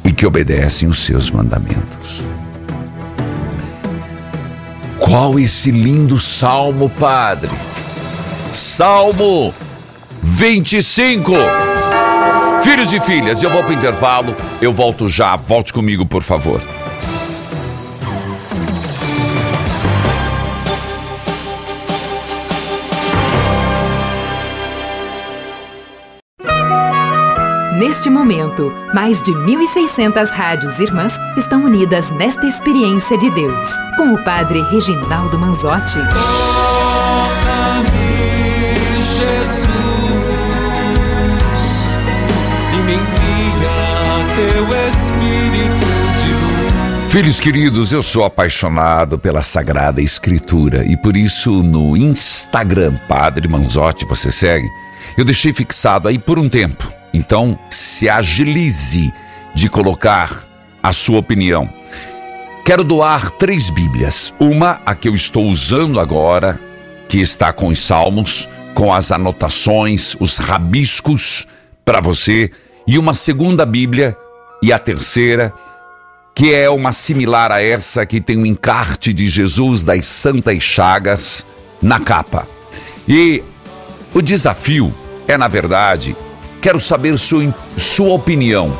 e 0.05 0.12
que 0.13 0.27
obedecem 0.27 0.88
os 0.88 0.99
seus 0.99 1.31
mandamentos. 1.31 2.32
Qual 5.13 5.38
esse 5.38 5.69
lindo 5.69 6.17
salmo, 6.17 6.89
Padre? 6.89 7.52
Salmo 8.52 9.54
25. 10.19 11.32
Filhos 12.63 12.91
e 12.91 12.99
filhas, 12.99 13.43
eu 13.43 13.52
vou 13.52 13.63
para 13.63 13.73
o 13.73 13.76
intervalo, 13.76 14.36
eu 14.60 14.73
volto 14.73 15.08
já. 15.08 15.36
Volte 15.36 15.71
comigo, 15.71 16.04
por 16.04 16.23
favor. 16.23 16.60
Neste 27.93 28.10
momento, 28.10 28.73
mais 28.91 29.21
de 29.21 29.32
1.600 29.32 30.32
rádios 30.32 30.79
irmãs 30.79 31.13
estão 31.38 31.63
unidas 31.63 32.10
nesta 32.10 32.47
experiência 32.47 33.15
de 33.19 33.29
Deus, 33.29 33.69
com 33.95 34.15
o 34.15 34.23
Padre 34.23 34.63
Reginaldo 34.63 35.38
Manzotti. 35.38 35.99
Filhos 47.10 47.39
queridos, 47.39 47.93
eu 47.93 48.01
sou 48.01 48.25
apaixonado 48.25 49.19
pela 49.19 49.43
Sagrada 49.43 50.01
Escritura 50.01 50.84
e 50.84 50.97
por 50.97 51.15
isso 51.15 51.62
no 51.62 51.95
Instagram, 51.95 52.95
Padre 53.08 53.47
Manzotti, 53.47 54.03
você 54.06 54.32
segue, 54.32 54.67
eu 55.15 55.23
deixei 55.23 55.53
fixado 55.53 56.08
aí 56.08 56.17
por 56.17 56.39
um 56.39 56.49
tempo. 56.49 57.02
Então, 57.13 57.58
se 57.69 58.10
agilize 58.10 59.13
de 59.54 59.69
colocar 59.69 60.47
a 60.82 60.91
sua 60.91 61.19
opinião. 61.19 61.69
Quero 62.65 62.84
doar 62.84 63.30
três 63.32 63.69
Bíblias. 63.69 64.34
Uma, 64.39 64.82
a 64.86 64.95
que 64.95 65.08
eu 65.08 65.13
estou 65.13 65.45
usando 65.45 65.99
agora, 65.99 66.60
que 67.08 67.19
está 67.19 67.54
com 67.54 67.67
os 67.67 67.80
salmos, 67.80 68.49
com 68.73 68.91
as 68.91 69.12
anotações, 69.12 70.15
os 70.19 70.38
rabiscos 70.38 71.45
para 71.86 72.02
você, 72.02 72.49
e 72.88 72.97
uma 72.97 73.13
segunda 73.13 73.65
Bíblia, 73.65 74.17
e 74.62 74.73
a 74.73 74.80
terceira, 74.80 75.54
que 76.34 76.54
é 76.54 76.69
uma 76.69 76.91
similar 76.91 77.52
a 77.52 77.62
essa 77.62 78.06
que 78.06 78.19
tem 78.19 78.38
o 78.38 78.45
encarte 78.45 79.13
de 79.13 79.28
Jesus 79.28 79.84
das 79.84 80.06
Santas 80.06 80.63
Chagas 80.63 81.45
na 81.82 81.99
capa. 81.99 82.47
E 83.08 83.43
o 84.13 84.21
desafio 84.21 84.93
é, 85.28 85.38
na 85.38 85.47
verdade, 85.47 86.15
quero 86.63 86.80
saber 86.80 87.17
sua, 87.19 87.54
sua 87.78 88.13
opinião, 88.13 88.73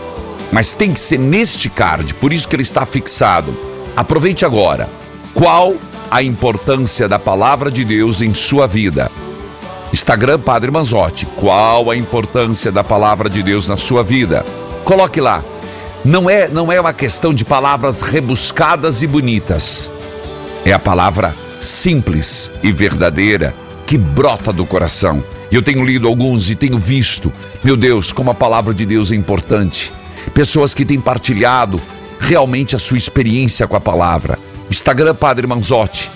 mas 0.54 0.74
tem 0.74 0.94
que 0.94 1.00
ser 1.00 1.20
neste 1.20 1.70
card, 1.70 2.16
por 2.16 2.32
isso 2.32 2.48
que 2.48 2.56
ele 2.56 2.64
está 2.64 2.86
fixado. 2.86 3.54
Aproveite 3.94 4.46
agora. 4.46 4.90
Qual 5.34 5.76
a 6.10 6.24
importância 6.24 7.10
da 7.10 7.20
palavra 7.20 7.70
de 7.70 7.84
Deus 7.84 8.22
em 8.22 8.34
sua 8.34 8.66
vida? 8.66 9.12
Instagram 9.92 10.40
Padre 10.40 10.72
Manzotti. 10.72 11.26
Qual 11.36 11.92
a 11.92 11.98
importância 11.98 12.72
da 12.72 12.86
palavra 12.86 13.30
de 13.30 13.44
Deus 13.44 13.68
na 13.68 13.76
sua 13.76 14.02
vida? 14.02 14.46
Coloque 14.86 15.20
lá 15.20 15.44
não 16.06 16.30
é, 16.30 16.48
não 16.48 16.72
é 16.72 16.80
uma 16.80 16.94
questão 16.94 17.34
de 17.34 17.46
palavras 17.46 18.02
rebuscadas 18.02 19.02
e 19.04 19.08
bonitas. 19.08 19.92
É 20.66 20.72
a 20.72 20.80
palavra 20.80 21.36
simples 21.60 22.50
e 22.62 22.72
verdadeira 22.72 23.54
que 23.86 23.98
brota 23.98 24.52
do 24.54 24.66
coração. 24.66 25.24
Eu 25.54 25.62
tenho 25.62 25.86
lido 25.86 26.08
alguns 26.08 26.50
e 26.50 26.56
tenho 26.56 26.78
visto, 26.78 27.32
meu 27.64 27.78
Deus, 27.78 28.12
como 28.12 28.32
a 28.32 28.36
palavra 28.36 28.74
de 28.74 28.86
Deus 28.86 29.12
é 29.12 29.16
importante. 29.16 29.94
Pessoas 30.34 30.74
que 30.74 30.84
têm 30.84 31.00
partilhado 31.00 31.80
realmente 32.20 32.76
a 32.76 32.80
sua 32.80 32.98
experiência 32.98 33.68
com 33.68 33.76
a 33.76 33.82
palavra. 33.82 34.40
Instagram 34.70 35.16
Padre 35.16 35.48
Manzotti. 35.48 36.12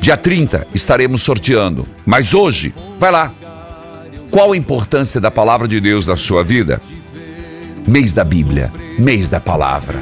Dia 0.00 0.16
30 0.16 0.66
estaremos 0.74 1.22
sorteando. 1.22 1.86
Mas 2.04 2.34
hoje, 2.34 2.74
vai 2.98 3.10
lá. 3.10 3.32
Qual 4.30 4.52
a 4.52 4.56
importância 4.56 5.20
da 5.20 5.30
palavra 5.30 5.66
de 5.66 5.80
Deus 5.80 6.06
na 6.06 6.16
sua 6.16 6.44
vida? 6.44 6.80
mês 7.88 8.12
da 8.12 8.22
Bíblia, 8.22 8.70
mês 8.98 9.30
da 9.30 9.40
palavra. 9.40 9.98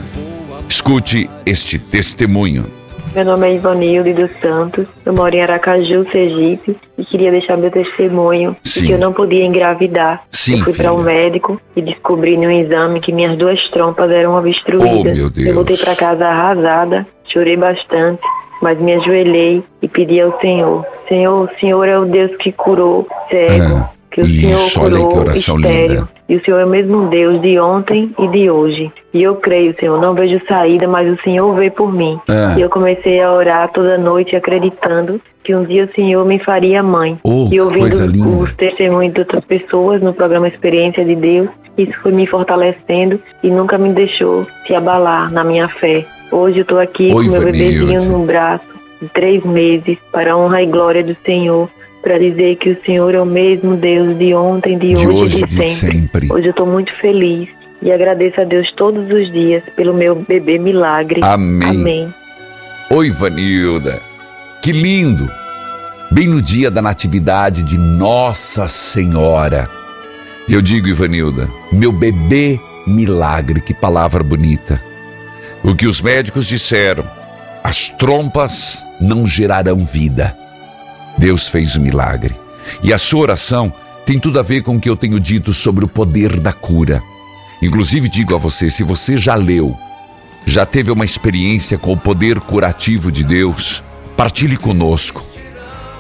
Escute 0.69 1.31
este 1.47 1.79
testemunho. 1.79 2.76
Meu 3.17 3.25
nome 3.25 3.49
é 3.49 3.55
Ivanilde 3.55 4.13
dos 4.13 4.31
Santos, 4.43 4.87
eu 5.03 5.15
moro 5.15 5.35
em 5.35 5.41
Aracaju, 5.41 6.07
Sergipe, 6.13 6.77
e 6.99 7.03
queria 7.07 7.31
deixar 7.31 7.57
meu 7.57 7.71
testemunho 7.71 8.55
de 8.63 8.83
que 8.83 8.91
eu 8.91 8.99
não 8.99 9.11
podia 9.11 9.43
engravidar. 9.43 10.23
Sim, 10.31 10.59
eu 10.59 10.65
fui 10.65 10.75
para 10.75 10.93
um 10.93 11.03
médico 11.03 11.59
e 11.75 11.81
descobri 11.81 12.37
no 12.37 12.51
exame 12.51 13.01
que 13.01 13.15
minhas 13.15 13.35
duas 13.35 13.71
trompas 13.71 14.11
eram 14.11 14.37
obstruídas. 14.37 15.19
Oh. 15.19 15.41
Eu 15.41 15.55
voltei 15.55 15.79
para 15.79 15.97
casa 15.97 16.27
arrasada, 16.27 17.07
chorei 17.25 17.57
bastante, 17.57 18.21
mas 18.61 18.79
me 18.79 18.93
ajoelhei 18.93 19.65
e 19.81 19.89
pedi 19.89 20.21
ao 20.21 20.39
Senhor. 20.39 20.85
Senhor, 21.09 21.49
o 21.49 21.59
Senhor 21.59 21.89
é 21.89 21.99
o 21.99 22.05
Deus 22.05 22.37
que 22.37 22.53
curou 22.53 23.09
cego, 23.31 23.77
Ah, 23.79 23.91
que 24.11 24.21
o 24.21 24.27
isso, 24.27 24.73
Senhor 24.73 24.85
olha 24.89 24.97
aí 24.99 25.03
que 25.03 25.09
curou 25.09 25.21
oração 25.23 25.57
estéreo. 25.57 25.89
linda. 25.89 26.16
E 26.29 26.37
o 26.37 26.45
Senhor 26.45 26.59
é 26.59 26.65
o 26.65 26.69
mesmo 26.69 27.07
Deus 27.09 27.41
de 27.41 27.59
ontem 27.59 28.13
e 28.19 28.27
de 28.27 28.51
hoje. 28.51 28.93
E 29.15 29.23
eu 29.23 29.37
creio, 29.37 29.75
Senhor, 29.79 30.01
não 30.01 30.13
vejo 30.13 30.41
saída, 30.49 30.89
mas 30.89 31.09
o 31.09 31.23
Senhor 31.23 31.55
vê 31.55 31.71
por 31.71 31.93
mim. 31.93 32.19
Ah. 32.29 32.55
E 32.59 32.61
eu 32.61 32.69
comecei 32.69 33.21
a 33.21 33.33
orar 33.33 33.69
toda 33.73 33.97
noite 33.97 34.35
acreditando 34.35 35.21
que 35.45 35.55
um 35.55 35.63
dia 35.63 35.85
o 35.85 35.95
Senhor 35.95 36.27
me 36.27 36.41
faria 36.41 36.83
mãe. 36.83 37.17
Oh, 37.23 37.49
e 37.51 37.61
ouvindo 37.61 38.41
os 38.41 38.53
testemunhos 38.55 39.15
de 39.15 39.21
outras 39.21 39.45
pessoas 39.45 40.03
no 40.03 40.13
programa 40.13 40.49
Experiência 40.49 41.05
de 41.05 41.15
Deus, 41.15 41.49
isso 41.79 41.93
foi 42.03 42.11
me 42.11 42.27
fortalecendo 42.27 43.21
e 43.43 43.49
nunca 43.49 43.79
me 43.79 43.93
deixou 43.93 44.45
se 44.67 44.75
abalar 44.75 45.31
na 45.31 45.45
minha 45.45 45.69
fé. 45.69 46.05
Hoje 46.33 46.59
eu 46.59 46.63
estou 46.63 46.81
aqui 46.81 47.13
Oi, 47.15 47.27
com 47.27 47.31
meu 47.31 47.45
bebezinho 47.45 48.03
no 48.07 48.27
braço, 48.27 48.65
de 49.01 49.09
três 49.11 49.45
meses, 49.45 49.97
para 50.11 50.33
a 50.33 50.37
honra 50.37 50.63
e 50.63 50.67
glória 50.67 51.05
do 51.05 51.17
Senhor. 51.25 51.71
Para 52.03 52.19
dizer 52.19 52.57
que 52.57 52.71
o 52.71 52.79
Senhor 52.85 53.15
é 53.15 53.21
o 53.21 53.27
mesmo 53.27 53.77
Deus 53.77 54.17
de 54.19 54.33
ontem, 54.35 54.79
de, 54.79 54.95
De 54.95 55.09
hoje 55.09 55.39
e 55.39 55.43
e 55.43 55.47
de 55.47 55.57
de 55.57 55.65
sempre. 55.65 56.01
sempre. 56.01 56.33
Hoje 56.33 56.47
eu 56.47 56.51
estou 56.51 56.67
muito 56.67 56.93
feliz 56.95 57.49
e 57.83 57.91
agradeço 57.91 58.41
a 58.41 58.45
Deus 58.45 58.71
todos 58.73 59.13
os 59.13 59.31
dias 59.33 59.63
pelo 59.75 59.93
meu 59.93 60.15
bebê 60.15 60.59
milagre. 60.59 61.21
Amém. 61.25 61.69
Amém. 61.69 62.15
Oi, 62.91 63.11
Vanilda. 63.11 64.01
Que 64.63 64.71
lindo! 64.73 65.29
Bem 66.13 66.29
no 66.29 66.41
dia 66.41 66.71
da 66.71 66.81
natividade 66.81 67.65
de 67.65 67.77
Nossa 67.77 68.69
Senhora. 68.69 69.69
Eu 70.49 70.63
digo, 70.63 70.87
Ivanilda, 70.87 71.51
meu 71.73 71.91
bebê 71.91 72.59
milagre, 72.87 73.61
que 73.61 73.75
palavra 73.75 74.23
bonita. 74.23 74.81
O 75.65 75.75
que 75.75 75.87
os 75.87 76.01
médicos 76.01 76.47
disseram, 76.47 77.05
as 77.65 77.91
trompas 77.91 78.87
não 79.01 79.27
gerarão 79.27 79.79
vida. 79.79 80.37
Deus 81.19 81.49
fez 81.49 81.77
o 81.77 81.81
milagre. 81.81 82.35
E 82.83 82.93
a 82.93 82.99
sua 82.99 83.21
oração 83.21 83.73
tem 84.05 84.19
tudo 84.19 84.39
a 84.39 84.43
ver 84.43 84.63
com 84.63 84.77
o 84.77 84.81
que 84.81 84.89
eu 84.89 84.97
tenho 84.97 85.19
dito 85.19 85.53
sobre 85.53 85.85
o 85.85 85.89
poder 85.89 86.39
da 86.39 86.53
cura. 86.53 87.03
Inclusive, 87.63 88.09
digo 88.09 88.35
a 88.35 88.39
você: 88.39 88.69
se 88.71 88.83
você 88.83 89.17
já 89.17 89.35
leu, 89.35 89.77
já 90.45 90.65
teve 90.65 90.91
uma 90.91 91.05
experiência 91.05 91.79
com 91.79 91.93
o 91.93 91.97
poder 91.97 92.39
curativo 92.41 93.11
de 93.11 93.25
Deus, 93.25 93.83
partilhe 94.17 94.57
conosco 94.57 95.25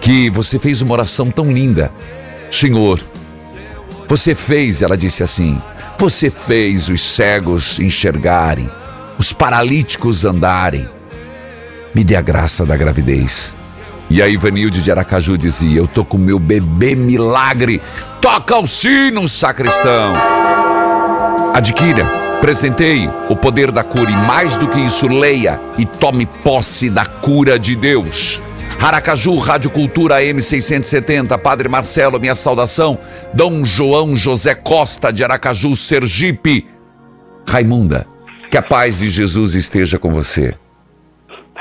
que 0.00 0.30
você 0.30 0.58
fez 0.58 0.82
uma 0.82 0.92
oração 0.92 1.30
tão 1.30 1.50
linda. 1.50 1.92
Senhor, 2.50 3.02
você 4.06 4.36
fez, 4.36 4.82
ela 4.82 4.96
disse 4.96 5.22
assim, 5.22 5.60
você 5.98 6.30
fez 6.30 6.88
os 6.88 7.00
cegos 7.00 7.80
enxergarem, 7.80 8.70
os 9.18 9.32
paralíticos 9.32 10.24
andarem. 10.24 10.88
Me 11.92 12.04
dê 12.04 12.14
a 12.14 12.20
graça 12.20 12.64
da 12.64 12.76
gravidez. 12.76 13.54
E 14.08 14.22
a 14.22 14.28
Ivanilde 14.28 14.82
de 14.82 14.90
Aracaju 14.90 15.36
dizia: 15.36 15.80
Eu 15.80 15.86
tô 15.86 16.04
com 16.04 16.16
meu 16.16 16.38
bebê 16.38 16.94
milagre. 16.94 17.82
Toca 18.20 18.56
o 18.56 18.66
sino, 18.66 19.26
sacristão. 19.26 20.14
Adquira, 21.54 22.04
presenteie 22.40 23.10
o 23.28 23.36
poder 23.36 23.72
da 23.72 23.82
cura 23.82 24.10
e 24.10 24.16
mais 24.16 24.56
do 24.56 24.68
que 24.68 24.78
isso, 24.78 25.08
leia 25.08 25.60
e 25.78 25.84
tome 25.84 26.26
posse 26.26 26.88
da 26.90 27.04
cura 27.04 27.58
de 27.58 27.74
Deus. 27.74 28.40
Aracaju, 28.80 29.38
Rádio 29.38 29.70
Cultura 29.70 30.22
M670, 30.22 31.38
Padre 31.38 31.68
Marcelo, 31.68 32.20
minha 32.20 32.34
saudação. 32.34 32.98
Dom 33.32 33.64
João 33.64 34.14
José 34.14 34.54
Costa 34.54 35.12
de 35.12 35.24
Aracaju, 35.24 35.74
Sergipe. 35.74 36.66
Raimunda, 37.48 38.06
que 38.50 38.56
a 38.56 38.62
paz 38.62 38.98
de 38.98 39.08
Jesus 39.08 39.54
esteja 39.54 39.98
com 39.98 40.10
você. 40.10 40.54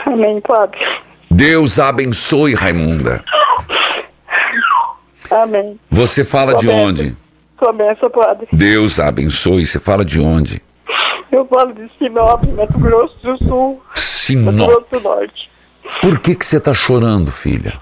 Amém, 0.06 0.41
Padre. 0.41 1.05
Deus 1.36 1.80
abençoe, 1.80 2.54
Raimunda. 2.54 3.22
Amém. 5.30 5.78
Você 5.92 6.24
fala 6.24 6.52
Sua 6.52 6.62
de 6.62 6.68
benção. 6.68 6.84
onde? 6.86 7.16
Sua 7.60 7.74
benção, 7.74 8.10
Padre. 8.10 8.48
Deus 8.54 9.00
abençoe. 9.02 9.66
Você 9.66 9.78
fala 9.78 10.06
de 10.06 10.18
onde? 10.18 10.62
Eu 11.34 11.46
falo 11.48 11.74
de 11.74 11.92
Sinop, 12.00 12.42
Mato 12.56 12.80
Grosso 12.80 13.18
do 13.22 13.38
Sul. 13.44 13.82
Mato 13.86 14.00
Sinop. 14.00 14.56
Grosso 14.56 14.88
do 14.94 15.00
Norte. 15.02 15.50
Por 16.02 16.20
que 16.22 16.36
que 16.36 16.46
você 16.46 16.56
está 16.56 16.74
chorando, 16.74 17.30
filha? 17.30 17.74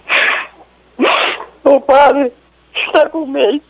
O 1.64 1.80
Padre 1.80 2.32
está 2.88 3.08
com 3.10 3.28
mês 3.28 3.62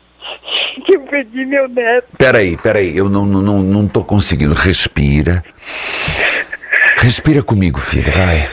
que 0.86 0.96
eu 0.96 1.02
perdi 1.02 1.46
meu 1.46 1.68
neto. 1.68 2.08
Peraí, 2.18 2.56
peraí, 2.56 2.96
eu 2.98 3.10
não, 3.10 3.26
não, 3.26 3.42
não, 3.42 3.60
não 3.60 3.88
tô 3.88 4.02
conseguindo. 4.02 4.54
Respira. 4.54 5.44
Respira 6.98 7.44
comigo, 7.44 7.80
filha, 7.82 8.12
vai. 8.14 8.50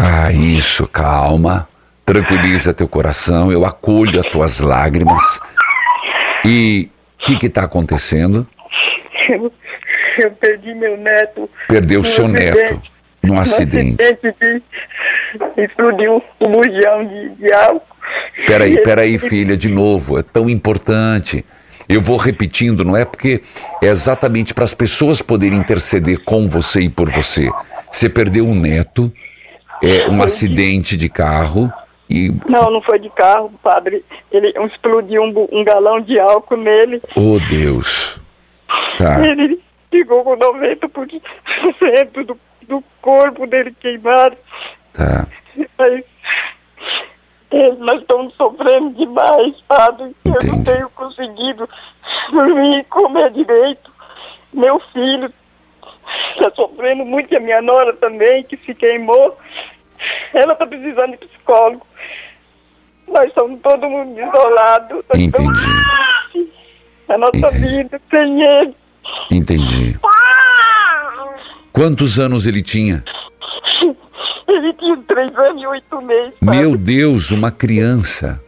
Vai, 0.00 0.34
isso, 0.34 0.86
calma. 0.86 1.68
Tranquiliza 2.06 2.72
teu 2.72 2.88
coração, 2.88 3.50
eu 3.52 3.64
acolho 3.66 4.20
as 4.20 4.26
tuas 4.26 4.60
lágrimas. 4.60 5.40
E 6.44 6.88
o 7.20 7.24
que 7.24 7.36
que 7.36 7.48
tá 7.48 7.64
acontecendo? 7.64 8.46
Eu, 9.28 9.52
eu 10.20 10.30
perdi 10.32 10.74
meu 10.74 10.96
neto. 10.96 11.50
Perdeu 11.68 12.02
seu 12.02 12.26
neto 12.26 12.56
acidente. 12.58 12.92
num 13.22 13.34
Num 13.34 13.40
acidente. 13.40 14.02
acidente 14.02 14.36
de 14.40 14.62
explodiu 15.62 16.22
um 16.40 16.50
bujão 16.52 17.06
de, 17.06 17.28
de 17.36 17.52
álcool. 17.52 17.96
Peraí, 18.46 18.82
peraí, 18.82 19.18
filha, 19.18 19.56
de 19.56 19.68
novo, 19.68 20.18
é 20.18 20.22
tão 20.22 20.48
importante. 20.48 21.44
Eu 21.88 22.00
vou 22.00 22.16
repetindo, 22.16 22.84
não 22.84 22.96
é 22.96 23.04
porque 23.04 23.42
é 23.82 23.86
exatamente 23.86 24.54
para 24.54 24.64
as 24.64 24.72
pessoas 24.74 25.20
poderem 25.20 25.58
interceder 25.58 26.22
com 26.24 26.48
você 26.48 26.82
e 26.82 26.88
por 26.88 27.10
você. 27.10 27.50
Você 27.90 28.08
perdeu 28.08 28.46
um 28.46 28.54
neto, 28.54 29.12
é 29.82 30.08
um 30.08 30.22
acidente 30.22 30.96
de 30.96 31.08
carro 31.08 31.72
e 32.10 32.30
Não, 32.48 32.70
não 32.70 32.80
foi 32.82 32.98
de 32.98 33.10
carro, 33.10 33.52
padre. 33.62 34.04
Ele 34.30 34.52
explodiu 34.66 35.22
um, 35.22 35.48
um 35.52 35.64
galão 35.64 36.00
de 36.00 36.18
álcool 36.18 36.56
nele. 36.56 37.02
oh 37.16 37.38
Deus. 37.50 38.18
Tá. 38.96 39.26
Ele 39.26 39.60
ficou 39.90 40.24
com 40.24 40.36
90% 40.36 42.24
do, 42.24 42.38
do 42.66 42.84
corpo 43.02 43.46
dele 43.46 43.74
queimado. 43.78 44.36
Tá. 44.92 45.26
Mas 45.78 46.04
eh, 47.50 47.72
nós 47.78 48.00
estamos 48.00 48.34
sofrendo 48.34 48.90
demais, 48.90 49.54
padre. 49.66 50.14
Eu 50.24 50.52
não 50.52 50.64
tenho 50.64 50.88
conseguido 50.90 51.68
dormir 52.30 52.84
comer 52.84 53.30
direito. 53.30 53.90
Meu 54.52 54.80
filho 54.92 55.32
está 56.36 56.50
sofrendo 56.54 57.04
muito, 57.04 57.36
a 57.36 57.40
minha 57.40 57.60
nora 57.60 57.94
também, 57.94 58.44
que 58.44 58.56
se 58.58 58.74
queimou. 58.74 59.36
Ela 60.34 60.52
está 60.52 60.66
precisando 60.66 61.12
de 61.12 61.18
psicólogo. 61.26 61.86
Nós 63.08 63.32
somos 63.32 63.60
todo 63.62 63.88
mundo 63.88 64.18
isolado. 64.20 65.04
Estamos- 65.14 65.58
A 67.08 67.16
nossa 67.18 67.48
vida 67.58 68.00
sem 68.10 68.42
ele. 68.42 68.74
Entendi. 69.30 69.96
Quantos 71.72 72.18
anos 72.18 72.46
ele 72.46 72.62
tinha? 72.62 73.02
Ele 74.46 74.72
tinha 74.74 74.96
três 75.06 75.34
anos 75.38 75.62
e 75.62 75.66
oito 75.66 76.00
meses. 76.02 76.34
padre. 76.44 76.60
Meu 76.60 76.76
Deus, 76.76 77.30
uma 77.30 77.50
criança. 77.50 78.42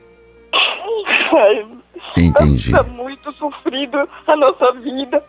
Ai, 1.32 1.66
Entendi. 2.16 2.70
Está 2.70 2.82
muito 2.82 3.32
sofrido 3.34 3.96
a 4.26 4.36
nossa 4.36 4.72
vida. 4.80 5.22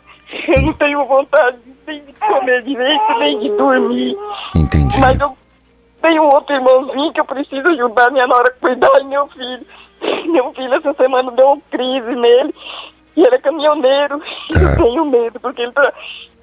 Eu 0.47 0.61
não 0.63 0.73
tenho 0.73 1.05
vontade 1.05 1.57
nem 1.87 2.03
de 2.05 2.13
comer 2.13 2.63
direito, 2.63 3.19
nem 3.19 3.39
de 3.39 3.49
dormir. 3.55 4.15
Entendi. 4.55 4.99
Mas 4.99 5.19
eu 5.19 5.37
tenho 6.01 6.23
um 6.23 6.33
outro 6.33 6.55
irmãozinho 6.55 7.13
que 7.13 7.19
eu 7.19 7.25
preciso 7.25 7.67
ajudar 7.67 8.11
minha 8.11 8.27
nora 8.27 8.49
a 8.49 8.59
cuidar 8.59 8.99
e 9.01 9.03
meu 9.05 9.27
filho. 9.27 9.65
Meu 10.31 10.51
filho 10.53 10.73
essa 10.73 10.93
semana 10.95 11.31
deu 11.31 11.45
uma 11.45 11.61
crise 11.69 12.15
nele. 12.15 12.55
E 13.15 13.21
ele 13.21 13.35
é 13.35 13.39
caminhoneiro. 13.39 14.19
E 14.49 14.53
Tá. 14.53 14.59
eu 14.73 14.77
tenho 14.77 15.05
medo, 15.05 15.39
porque 15.39 15.61
ele, 15.61 15.71
tra... 15.71 15.93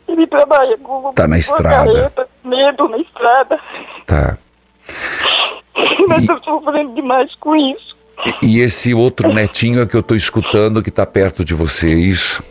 ele 0.06 0.26
trabalha 0.28 0.78
com, 0.78 1.12
Tá 1.12 1.26
na 1.26 1.38
estrada. 1.38 1.90
carreta, 1.92 2.28
medo 2.44 2.88
na 2.88 2.98
estrada. 2.98 3.58
Tá. 4.06 4.38
Nós 6.08 6.20
estamos 6.20 6.44
sofrendo 6.44 6.94
demais 6.94 7.34
com 7.36 7.56
isso. 7.56 7.96
E 8.42 8.60
esse 8.60 8.94
outro 8.94 9.32
netinho 9.32 9.80
é 9.82 9.86
que 9.86 9.96
eu 9.96 10.02
tô 10.02 10.14
escutando 10.14 10.82
que 10.82 10.90
tá 10.90 11.06
perto 11.06 11.44
de 11.44 11.54
você, 11.54 11.90
é 11.90 11.94
isso? 11.94 12.42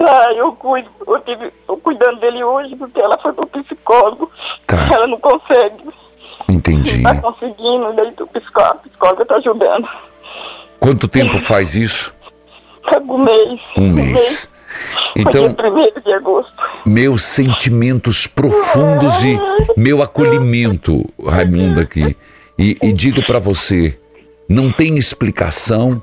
Ah, 0.00 0.32
eu 0.34 0.52
cuido, 0.52 0.88
eu 1.06 1.20
tive, 1.20 1.50
tô 1.66 1.76
cuidando 1.78 2.20
dele 2.20 2.42
hoje 2.44 2.76
porque 2.76 3.00
ela 3.00 3.18
foi 3.18 3.32
pro 3.32 3.46
psicólogo. 3.46 4.30
Tá. 4.66 4.88
Ela 4.92 5.06
não 5.06 5.18
consegue, 5.18 5.84
Entendi. 6.48 7.02
tá 7.02 7.14
conseguindo, 7.16 7.92
daí 7.94 8.14
o 8.20 8.26
psicólogo, 8.26 8.74
a 8.74 8.88
psicóloga 8.88 9.26
tá 9.26 9.36
ajudando. 9.36 9.88
Quanto 10.78 11.08
tempo 11.08 11.38
faz 11.38 11.74
isso? 11.74 12.14
Um 13.08 13.18
mês. 13.18 13.60
Um 13.76 13.92
mês. 13.92 14.48
Então, 15.16 15.54
Foi 15.54 15.70
dia 15.70 15.92
1 15.96 16.00
de 16.02 16.12
agosto. 16.12 16.52
meus 16.84 17.22
sentimentos 17.22 18.26
profundos 18.26 19.24
e 19.24 19.38
meu 19.76 20.02
acolhimento, 20.02 21.04
Raimundo, 21.26 21.80
aqui. 21.80 22.16
E, 22.58 22.76
e 22.82 22.92
digo 22.92 23.24
para 23.26 23.38
você, 23.38 23.98
não 24.48 24.70
tem 24.70 24.96
explicação 24.98 26.00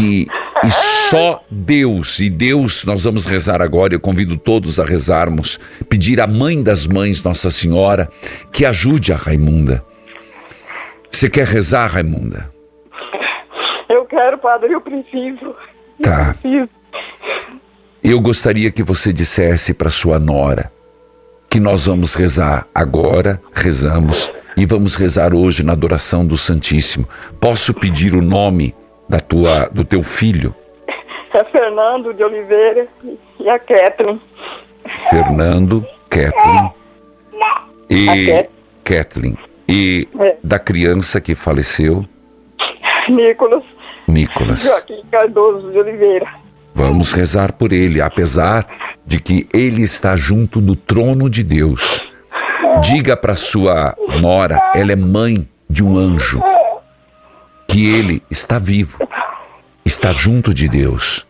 e, 0.00 0.26
e 0.64 0.70
só 0.70 1.44
Deus, 1.50 2.18
e 2.18 2.30
Deus, 2.30 2.84
nós 2.84 3.04
vamos 3.04 3.26
rezar 3.26 3.60
agora, 3.60 3.94
eu 3.94 4.00
convido 4.00 4.36
todos 4.36 4.80
a 4.80 4.84
rezarmos, 4.84 5.58
pedir 5.88 6.20
à 6.20 6.26
Mãe 6.26 6.62
das 6.62 6.86
Mães, 6.86 7.22
Nossa 7.22 7.50
Senhora, 7.50 8.08
que 8.52 8.64
ajude 8.64 9.12
a 9.12 9.16
Raimunda. 9.16 9.84
Você 11.10 11.30
quer 11.30 11.46
rezar, 11.46 11.88
Raimunda? 11.88 12.52
Eu 13.88 14.04
quero, 14.06 14.38
padre, 14.38 14.72
eu 14.72 14.80
preciso. 14.80 15.54
Tá. 16.02 16.34
Preciso. 16.40 16.68
Eu 18.02 18.20
gostaria 18.20 18.70
que 18.70 18.82
você 18.82 19.12
dissesse 19.12 19.74
para 19.74 19.90
sua 19.90 20.18
nora 20.18 20.70
que 21.48 21.60
nós 21.60 21.86
vamos 21.86 22.14
rezar 22.14 22.66
agora, 22.74 23.40
rezamos 23.52 24.30
e 24.56 24.66
vamos 24.66 24.94
rezar 24.94 25.34
hoje 25.34 25.62
na 25.62 25.72
adoração 25.72 26.26
do 26.26 26.36
Santíssimo. 26.36 27.08
Posso 27.40 27.72
pedir 27.72 28.14
o 28.14 28.20
nome 28.20 28.74
da 29.08 29.20
tua 29.20 29.68
do 29.72 29.84
teu 29.84 30.02
filho, 30.02 30.54
É 31.34 31.44
Fernando 31.44 32.14
de 32.14 32.24
Oliveira 32.24 32.88
e 33.38 33.48
a 33.48 33.58
Kathleen. 33.58 34.20
Fernando, 35.10 35.84
Kathleen 36.08 36.70
e 37.90 38.26
Cat- 38.26 38.50
Kathleen 38.84 39.36
e 39.68 40.08
É. 40.18 40.36
da 40.42 40.58
criança 40.58 41.20
que 41.20 41.34
faleceu, 41.34 42.04
Nicolas 43.08 43.62
Nicolas. 44.08 44.62
Joaquim 44.64 45.02
Cardoso 45.10 45.70
de 45.72 45.78
Oliveira. 45.78 46.26
Vamos 46.74 47.12
rezar 47.12 47.52
por 47.52 47.72
ele, 47.72 48.00
apesar 48.00 48.66
de 49.04 49.20
que 49.20 49.46
ele 49.52 49.82
está 49.82 50.14
junto 50.16 50.60
do 50.60 50.74
trono 50.76 51.28
de 51.28 51.42
Deus. 51.42 52.02
Diga 52.80 53.16
para 53.16 53.34
sua 53.34 53.94
nora, 54.20 54.58
ela 54.74 54.92
é 54.92 54.96
mãe 54.96 55.48
de 55.68 55.82
um 55.82 55.96
anjo, 55.98 56.40
que 57.76 57.84
ele 57.84 58.22
está 58.30 58.58
vivo, 58.58 59.06
está 59.84 60.10
junto 60.10 60.54
de 60.54 60.66
Deus. 60.66 61.26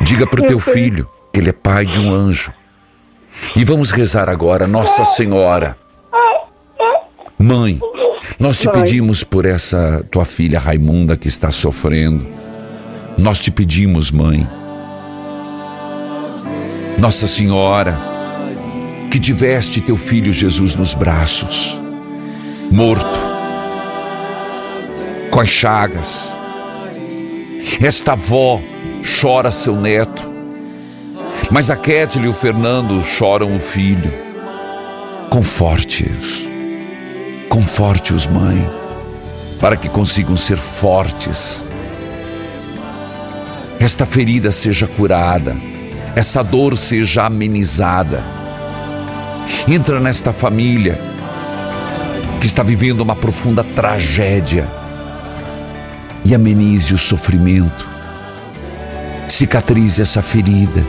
Diga 0.00 0.26
para 0.26 0.40
o 0.40 0.46
teu 0.46 0.58
filho 0.58 1.06
que 1.30 1.38
ele 1.38 1.50
é 1.50 1.52
pai 1.52 1.84
de 1.84 2.00
um 2.00 2.10
anjo. 2.10 2.50
E 3.54 3.62
vamos 3.62 3.90
rezar 3.90 4.30
agora, 4.30 4.66
Nossa 4.66 5.04
Senhora. 5.04 5.76
Mãe, 7.38 7.78
nós 8.38 8.58
te 8.58 8.70
pedimos 8.70 9.22
por 9.22 9.44
essa 9.44 10.02
tua 10.10 10.24
filha 10.24 10.58
Raimunda 10.58 11.14
que 11.14 11.28
está 11.28 11.50
sofrendo. 11.50 12.26
Nós 13.18 13.38
te 13.38 13.50
pedimos, 13.50 14.10
mãe. 14.10 14.48
Nossa 16.98 17.26
Senhora, 17.26 17.94
que 19.10 19.20
tiveste 19.20 19.82
teu 19.82 19.98
filho 19.98 20.32
Jesus 20.32 20.74
nos 20.74 20.94
braços, 20.94 21.78
morto, 22.70 23.33
com 25.34 25.40
as 25.40 25.48
chagas. 25.48 26.32
Esta 27.82 28.12
avó 28.12 28.62
chora 29.20 29.50
seu 29.50 29.74
neto, 29.74 30.22
mas 31.50 31.72
a 31.72 31.76
Kétila 31.76 32.26
e 32.26 32.28
o 32.28 32.32
Fernando 32.32 33.02
choram 33.02 33.56
o 33.56 33.58
filho. 33.58 34.12
Conforte-os, 35.28 36.46
conforte-os, 37.48 38.28
mãe, 38.28 38.64
para 39.60 39.74
que 39.74 39.88
consigam 39.88 40.36
ser 40.36 40.56
fortes 40.56 41.66
esta 43.80 44.06
ferida 44.06 44.50
seja 44.50 44.86
curada, 44.86 45.54
essa 46.16 46.42
dor 46.42 46.74
seja 46.74 47.26
amenizada. 47.26 48.24
Entra 49.68 50.00
nesta 50.00 50.32
família 50.32 50.98
que 52.40 52.46
está 52.46 52.62
vivendo 52.62 53.00
uma 53.00 53.14
profunda 53.14 53.62
tragédia 53.62 54.83
e 56.24 56.34
amenize 56.34 56.94
o 56.94 56.98
sofrimento. 56.98 57.88
Cicatrize 59.28 60.00
essa 60.00 60.22
ferida. 60.22 60.84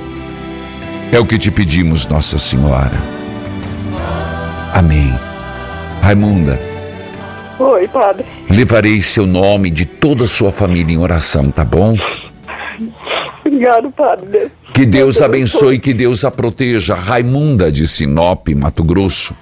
É 1.11 1.19
o 1.19 1.25
que 1.25 1.37
te 1.37 1.51
pedimos, 1.51 2.07
Nossa 2.07 2.37
Senhora. 2.37 2.97
Amém. 4.73 5.17
Raimunda, 6.01 6.59
Oi, 7.57 7.87
padre. 7.87 8.25
levarei 8.49 9.01
seu 9.01 9.25
nome 9.25 9.71
de 9.71 9.85
toda 9.85 10.25
a 10.25 10.27
sua 10.27 10.51
família 10.51 10.93
em 10.93 10.99
oração, 10.99 11.49
tá 11.49 11.65
bom? 11.65 11.95
Obrigado, 13.43 13.89
padre. 13.91 14.51
Que 14.73 14.85
Deus 14.85 15.21
abençoe, 15.21 15.79
que 15.79 15.93
Deus 15.93 16.25
a 16.25 16.29
proteja. 16.29 16.93
Raimunda 16.93 17.71
de 17.71 17.87
Sinop, 17.87 18.49
Mato 18.49 18.83
Grosso. 18.83 19.35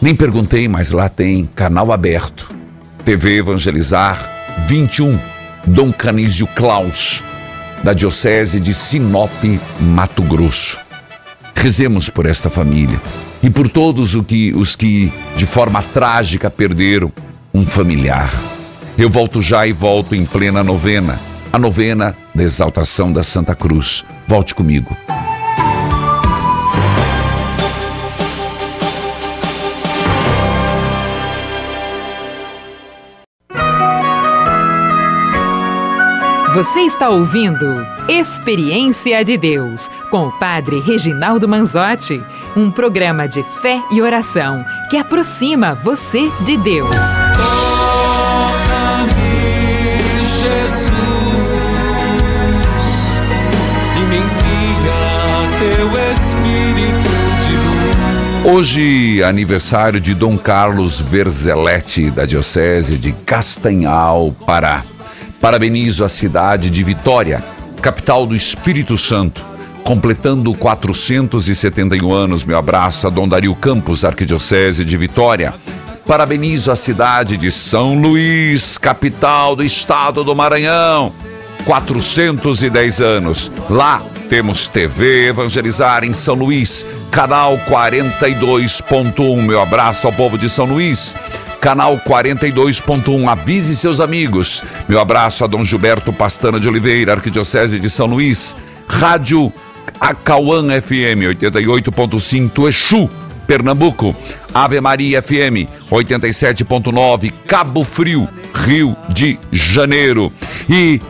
Nem 0.00 0.14
perguntei, 0.14 0.66
mas 0.66 0.90
lá 0.90 1.08
tem 1.08 1.44
canal 1.54 1.92
aberto. 1.92 2.50
TV 3.04 3.38
Evangelizar 3.38 4.39
21, 4.66 5.18
Dom 5.66 5.92
Canísio 5.92 6.46
Klaus, 6.46 7.24
da 7.82 7.92
Diocese 7.92 8.60
de 8.60 8.72
Sinop, 8.74 9.30
Mato 9.80 10.22
Grosso. 10.22 10.78
Rezemos 11.54 12.08
por 12.08 12.26
esta 12.26 12.48
família 12.48 13.00
e 13.42 13.50
por 13.50 13.68
todos 13.68 14.14
o 14.14 14.22
que- 14.22 14.52
os 14.54 14.76
que, 14.76 15.12
de 15.36 15.46
forma 15.46 15.82
trágica, 15.82 16.50
perderam 16.50 17.12
um 17.52 17.64
familiar. 17.66 18.30
Eu 18.96 19.10
volto 19.10 19.42
já 19.42 19.66
e 19.66 19.72
volto 19.72 20.14
em 20.14 20.24
plena 20.24 20.62
novena, 20.62 21.18
a 21.52 21.58
novena 21.58 22.16
da 22.34 22.42
exaltação 22.42 23.12
da 23.12 23.22
Santa 23.22 23.54
Cruz. 23.54 24.04
Volte 24.26 24.54
comigo. 24.54 24.96
Você 36.52 36.80
está 36.80 37.08
ouvindo 37.08 37.86
Experiência 38.08 39.24
de 39.24 39.36
Deus 39.36 39.88
com 40.10 40.26
o 40.26 40.32
Padre 40.32 40.80
Reginaldo 40.80 41.46
Manzotti, 41.46 42.20
um 42.56 42.72
programa 42.72 43.28
de 43.28 43.40
fé 43.44 43.80
e 43.92 44.02
oração 44.02 44.64
que 44.90 44.96
aproxima 44.96 45.76
você 45.76 46.28
de 46.40 46.56
Deus. 46.56 46.96
Jesus, 50.42 50.90
e 53.96 54.06
me 54.06 54.16
envia 54.16 55.48
teu 55.60 55.86
Espírito 56.12 57.12
de 57.46 57.56
luz. 58.48 58.56
Hoje, 58.56 59.22
aniversário 59.22 60.00
de 60.00 60.14
Dom 60.14 60.36
Carlos 60.36 61.00
Verzeletti, 61.00 62.10
da 62.10 62.24
Diocese 62.24 62.98
de 62.98 63.12
Castanhal, 63.12 64.34
Pará. 64.44 64.82
Parabenizo 65.40 66.04
a 66.04 66.08
cidade 66.08 66.68
de 66.68 66.84
Vitória, 66.84 67.42
capital 67.80 68.26
do 68.26 68.36
Espírito 68.36 68.98
Santo, 68.98 69.42
completando 69.82 70.52
471 70.52 72.12
anos. 72.12 72.44
Meu 72.44 72.58
abraço 72.58 73.06
a 73.06 73.10
Dom 73.10 73.26
Dario 73.26 73.54
Campos, 73.54 74.04
Arquidiocese 74.04 74.84
de 74.84 74.96
Vitória. 74.98 75.54
Parabenizo 76.06 76.70
a 76.70 76.76
cidade 76.76 77.38
de 77.38 77.50
São 77.50 77.98
Luís, 77.98 78.76
capital 78.76 79.56
do 79.56 79.64
estado 79.64 80.22
do 80.22 80.36
Maranhão. 80.36 81.10
410 81.64 83.00
anos. 83.00 83.50
Lá 83.70 84.02
temos 84.28 84.68
TV 84.68 85.28
Evangelizar 85.28 86.04
em 86.04 86.12
São 86.12 86.34
Luís, 86.34 86.86
canal 87.10 87.56
42.1. 87.60 89.42
Meu 89.42 89.62
abraço 89.62 90.06
ao 90.06 90.12
povo 90.12 90.36
de 90.36 90.50
São 90.50 90.66
Luís. 90.66 91.16
Canal 91.60 91.98
42.1, 91.98 93.28
avise 93.28 93.76
seus 93.76 94.00
amigos. 94.00 94.62
Meu 94.88 94.98
abraço 94.98 95.44
a 95.44 95.46
Dom 95.46 95.62
Gilberto 95.62 96.10
Pastana 96.10 96.58
de 96.58 96.66
Oliveira, 96.66 97.12
Arquidiocese 97.12 97.78
de 97.78 97.90
São 97.90 98.06
Luís. 98.06 98.56
Rádio 98.88 99.52
Acauã 100.00 100.80
FM 100.80 101.28
88.5, 101.38 102.66
Exu, 102.66 103.10
Pernambuco. 103.46 104.16
Ave 104.54 104.80
Maria 104.80 105.22
FM 105.22 105.68
87.9, 105.90 107.30
Cabo 107.46 107.84
Frio, 107.84 108.26
Rio 108.54 108.96
de 109.10 109.38
Janeiro. 109.52 110.32
E 110.68 111.00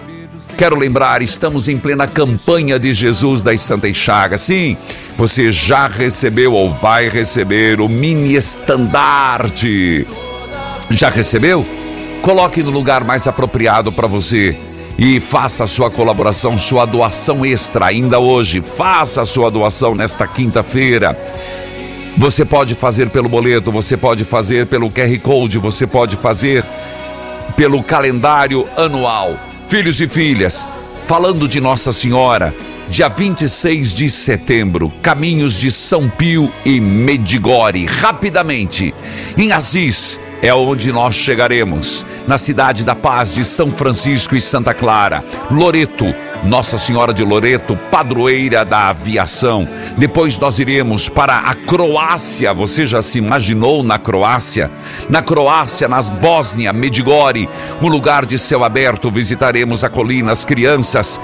Quero 0.56 0.76
lembrar, 0.76 1.22
estamos 1.22 1.68
em 1.68 1.78
plena 1.78 2.06
campanha 2.06 2.78
de 2.78 2.92
Jesus 2.92 3.42
das 3.42 3.62
Santas 3.62 3.96
Chagas. 3.96 4.42
Sim, 4.42 4.76
você 5.16 5.50
já 5.50 5.86
recebeu 5.86 6.52
ou 6.52 6.70
vai 6.70 7.08
receber 7.08 7.80
o 7.80 7.88
mini 7.88 8.34
estandarte. 8.34 10.06
Já 10.90 11.08
recebeu? 11.08 11.64
Coloque 12.20 12.62
no 12.62 12.70
lugar 12.70 13.04
mais 13.04 13.28
apropriado 13.28 13.92
para 13.92 14.08
você 14.08 14.58
e 14.98 15.20
faça 15.20 15.64
a 15.64 15.66
sua 15.66 15.90
colaboração, 15.90 16.58
sua 16.58 16.84
doação 16.84 17.46
extra 17.46 17.86
ainda 17.86 18.18
hoje. 18.18 18.60
Faça 18.60 19.22
a 19.22 19.24
sua 19.24 19.50
doação 19.50 19.94
nesta 19.94 20.26
quinta-feira. 20.26 21.16
Você 22.18 22.44
pode 22.44 22.74
fazer 22.74 23.08
pelo 23.08 23.28
boleto, 23.28 23.70
você 23.70 23.96
pode 23.96 24.24
fazer 24.24 24.66
pelo 24.66 24.90
QR 24.90 25.16
Code, 25.20 25.58
você 25.58 25.86
pode 25.86 26.16
fazer 26.16 26.64
pelo 27.56 27.82
calendário 27.82 28.68
anual. 28.76 29.38
Filhos 29.68 30.00
e 30.00 30.08
filhas, 30.08 30.68
falando 31.06 31.46
de 31.46 31.60
Nossa 31.60 31.92
Senhora, 31.92 32.52
dia 32.88 33.08
26 33.08 33.92
de 33.92 34.10
setembro, 34.10 34.92
caminhos 35.00 35.54
de 35.54 35.70
São 35.70 36.10
Pio 36.10 36.52
e 36.64 36.80
Medigore. 36.80 37.86
Rapidamente, 37.86 38.92
em 39.38 39.52
Assis 39.52 40.20
é 40.42 40.52
onde 40.54 40.92
nós 40.92 41.14
chegaremos, 41.14 42.04
na 42.26 42.38
cidade 42.38 42.84
da 42.84 42.94
paz 42.94 43.32
de 43.32 43.44
São 43.44 43.70
Francisco 43.70 44.34
e 44.34 44.40
Santa 44.40 44.72
Clara, 44.72 45.22
Loreto 45.50 46.29
nossa 46.44 46.78
Senhora 46.78 47.12
de 47.12 47.22
Loreto, 47.22 47.76
padroeira 47.90 48.64
da 48.64 48.88
aviação. 48.88 49.68
Depois 49.96 50.38
nós 50.38 50.58
iremos 50.58 51.08
para 51.08 51.36
a 51.38 51.54
Croácia. 51.54 52.54
Você 52.54 52.86
já 52.86 53.02
se 53.02 53.18
imaginou 53.18 53.82
na 53.82 53.98
Croácia? 53.98 54.70
Na 55.08 55.22
Croácia, 55.22 55.86
nas 55.86 56.08
Bósnia, 56.08 56.72
Medigore, 56.72 57.48
um 57.82 57.88
lugar 57.88 58.24
de 58.24 58.38
céu 58.38 58.64
aberto, 58.64 59.10
visitaremos 59.10 59.84
a 59.84 59.90
colina. 59.90 60.32
As 60.32 60.44
crianças 60.44 61.20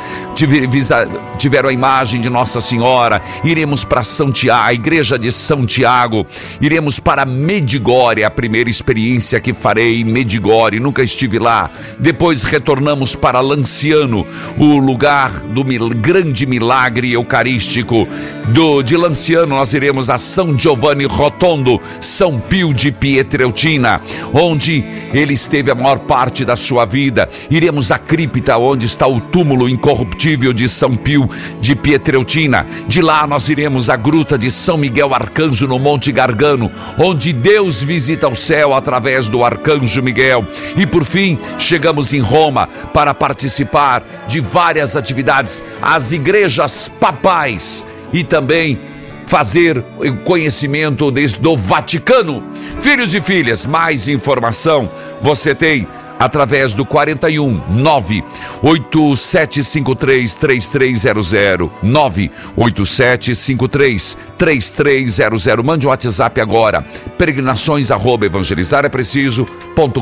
tiveram 1.39 1.69
a 1.69 1.73
imagem 1.73 2.21
de 2.21 2.29
Nossa 2.29 2.61
Senhora. 2.61 3.23
Iremos 3.43 3.85
para 3.85 4.03
Santiago, 4.03 4.67
a 4.67 4.75
igreja 4.75 5.19
de 5.19 5.33
São 5.33 5.65
Tiago. 5.65 6.27
Iremos 6.61 7.01
para 7.01 7.25
Medigore, 7.25 8.23
a 8.23 8.31
primeira 8.31 8.69
experiência 8.69 9.41
que 9.41 9.55
farei 9.55 10.01
em 10.01 10.05
Medigore. 10.05 10.79
Nunca 10.79 11.03
estive 11.03 11.39
lá. 11.39 11.71
Depois 11.99 12.45
retornamos 12.45 13.17
para 13.17 13.41
Lanciano, 13.41 14.27
o 14.59 14.79
lugar 14.79 15.06
lugar 15.07 15.31
do 15.55 15.65
mil, 15.65 15.89
grande 15.91 16.45
milagre 16.47 17.13
eucarístico 17.13 18.09
do 18.49 18.83
de 18.83 18.97
Lanciano, 18.97 19.55
nós 19.55 19.73
iremos 19.73 20.11
a 20.11 20.19
São 20.19 20.59
Giovanni 20.59 21.05
Rotondo, 21.05 21.81
São 22.01 22.41
Pio 22.41 22.75
de 22.75 22.91
Pietreutina, 22.91 24.01
onde 24.33 24.85
ele 25.13 25.35
esteve 25.35 25.71
a 25.71 25.77
maior 25.77 26.01
parte 26.01 26.45
da 26.45 26.57
sua 26.57 26.85
vida. 26.85 27.29
Iremos 27.49 27.93
à 27.93 28.01
cripta, 28.01 28.57
onde 28.59 28.87
está 28.87 29.07
o 29.07 29.21
túmulo 29.21 29.69
incorruptível 29.69 30.53
de 30.53 30.69
São 30.69 30.97
Pio 30.97 31.29
de 31.61 31.77
Pietreutina. 31.77 32.67
De 32.89 33.01
lá 33.01 33.29
nós 33.29 33.49
iremos 33.49 33.89
à 33.89 33.95
gruta 33.95 34.37
de 34.37 34.51
São 34.51 34.77
Miguel 34.77 35.15
Arcanjo 35.15 35.69
no 35.69 35.79
Monte 35.79 36.11
Gargano, 36.11 36.69
onde 36.99 37.33
Deus 37.33 37.81
visita 37.81 38.29
o 38.29 38.35
céu 38.35 38.75
através 38.75 39.29
do 39.29 39.45
Arcanjo 39.45 40.03
Miguel. 40.03 40.45
E 40.77 40.85
por 40.85 41.05
fim, 41.05 41.39
chegamos 41.61 42.13
em 42.13 42.21
Roma 42.21 42.69
para 42.93 43.15
participar 43.15 44.03
de 44.27 44.41
várias 44.41 44.96
atividades, 44.97 45.63
as 45.81 46.13
igrejas 46.13 46.89
papais 46.89 47.87
e 48.13 48.25
também 48.25 48.79
fazer 49.27 49.85
o 49.99 50.17
conhecimento 50.19 51.11
desde 51.11 51.41
do 51.41 51.57
Vaticano. 51.57 52.45
Filhos 52.81 53.13
e 53.15 53.21
filhas, 53.21 53.67
mais 53.67 54.09
informação 54.09 54.89
você 55.21 55.53
tem 55.55 55.87
através 56.19 56.75
do 56.75 56.83
41 56.85 57.63
98753 57.69 60.35
3300 60.35 61.71
98753 61.83 64.17
3300 64.39 65.65
mande 65.65 65.87
um 65.87 65.91
WhatsApp 65.91 66.41
agora 66.41 66.83
peregrinações 67.19 67.91
arroba 67.91 68.25
evangelizar 68.25 68.87
é 68.87 68.89
preciso.com.br 68.89 69.97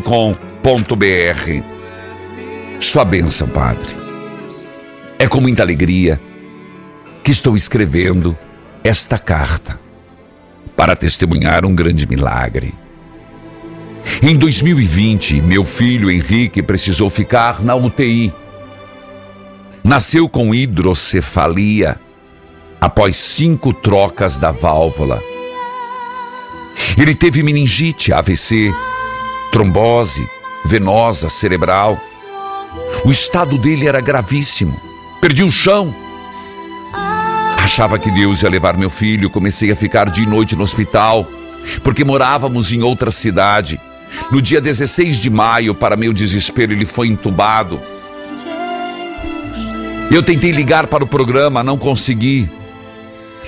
sua 2.79 3.05
bênção 3.05 3.49
padre 3.49 4.04
é 5.25 5.27
com 5.27 5.41
muita 5.41 5.63
alegria 5.63 6.21
que 7.23 7.31
estou 7.31 7.57
escrevendo 7.57 8.37
esta 8.85 9.19
carta 9.19 9.81
para 10.77 10.95
testemunhar 10.95 11.65
um 11.65 11.75
grande 11.75 12.07
milagre. 12.07 12.75
Em 14.23 14.37
2020, 14.37 15.41
meu 15.41 15.65
filho 15.65 16.11
Henrique 16.11 16.63
precisou 16.63 17.09
ficar 17.09 17.65
na 17.65 17.75
UTI. 17.75 18.35
Nasceu 19.83 20.29
com 20.29 20.55
hidrocefalia 20.55 21.99
após 22.79 23.17
cinco 23.17 23.73
trocas 23.73 24.37
da 24.37 24.53
válvula. 24.53 25.23
Ele 26.99 27.15
teve 27.15 27.43
meningite, 27.43 28.13
AVC, 28.13 28.71
trombose 29.51 30.29
venosa 30.67 31.31
cerebral. 31.31 31.99
O 33.07 33.11
estado 33.11 33.57
dele 33.57 33.89
era 33.89 34.03
gravíssimo. 34.03 34.94
Perdi 35.25 35.43
o 35.43 35.51
chão. 35.51 35.97
Achava 37.57 37.99
que 37.99 38.11
Deus 38.11 38.43
ia 38.43 38.51
levar 38.51 38.77
meu 38.77 38.91
filho, 38.91 39.31
comecei 39.31 39.73
a 39.73 39.75
ficar 39.75 40.11
de 40.11 40.27
noite 40.27 40.55
no 40.55 40.63
hospital, 40.63 41.27
porque 41.83 42.05
morávamos 42.05 42.71
em 42.75 42.83
outra 42.83 43.11
cidade. 43.11 43.81
No 44.31 44.43
dia 44.43 44.61
16 44.61 45.17
de 45.17 45.31
maio, 45.31 45.75
para 45.75 45.97
meu 45.97 46.13
desespero, 46.13 46.75
ele 46.75 46.85
foi 46.85 47.09
entubado. 47.09 47.81
Eu 50.11 50.23
tentei 50.23 50.51
ligar 50.51 50.89
para 50.89 51.03
o 51.03 51.07
programa, 51.07 51.65
não 51.65 51.79
consegui. 51.79 52.51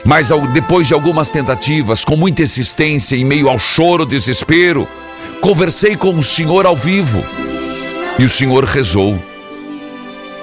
Mas 0.02 0.30
depois 0.54 0.86
de 0.86 0.94
algumas 0.94 1.28
tentativas, 1.28 2.06
com 2.06 2.16
muita 2.16 2.40
insistência, 2.40 3.16
em 3.16 3.24
meio 3.24 3.50
ao 3.50 3.58
choro, 3.58 4.06
desespero, 4.06 4.88
conversei 5.42 5.94
com 5.94 6.14
o 6.14 6.22
Senhor 6.22 6.64
ao 6.64 6.74
vivo. 6.74 7.22
E 8.18 8.24
o 8.24 8.28
Senhor 8.30 8.64
rezou. 8.64 9.22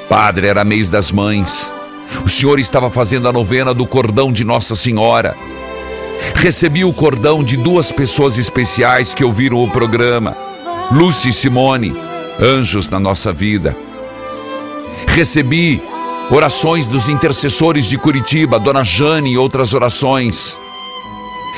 Padre, 0.09 0.47
era 0.47 0.63
mês 0.63 0.89
das 0.89 1.11
mães. 1.11 1.73
O 2.25 2.29
senhor 2.29 2.59
estava 2.59 2.89
fazendo 2.89 3.27
a 3.27 3.33
novena 3.33 3.73
do 3.73 3.85
cordão 3.85 4.31
de 4.31 4.43
Nossa 4.43 4.75
Senhora. 4.75 5.35
Recebi 6.35 6.83
o 6.83 6.93
cordão 6.93 7.43
de 7.43 7.57
duas 7.57 7.91
pessoas 7.91 8.37
especiais 8.37 9.13
que 9.13 9.23
ouviram 9.23 9.63
o 9.63 9.69
programa: 9.69 10.35
Lúcia 10.91 11.29
e 11.29 11.33
Simone, 11.33 11.95
anjos 12.39 12.89
na 12.89 12.99
nossa 12.99 13.33
vida. 13.33 13.75
Recebi 15.07 15.81
orações 16.29 16.87
dos 16.87 17.09
intercessores 17.09 17.85
de 17.85 17.97
Curitiba, 17.97 18.59
Dona 18.59 18.83
Jane 18.83 19.31
e 19.31 19.37
outras 19.37 19.73
orações. 19.73 20.59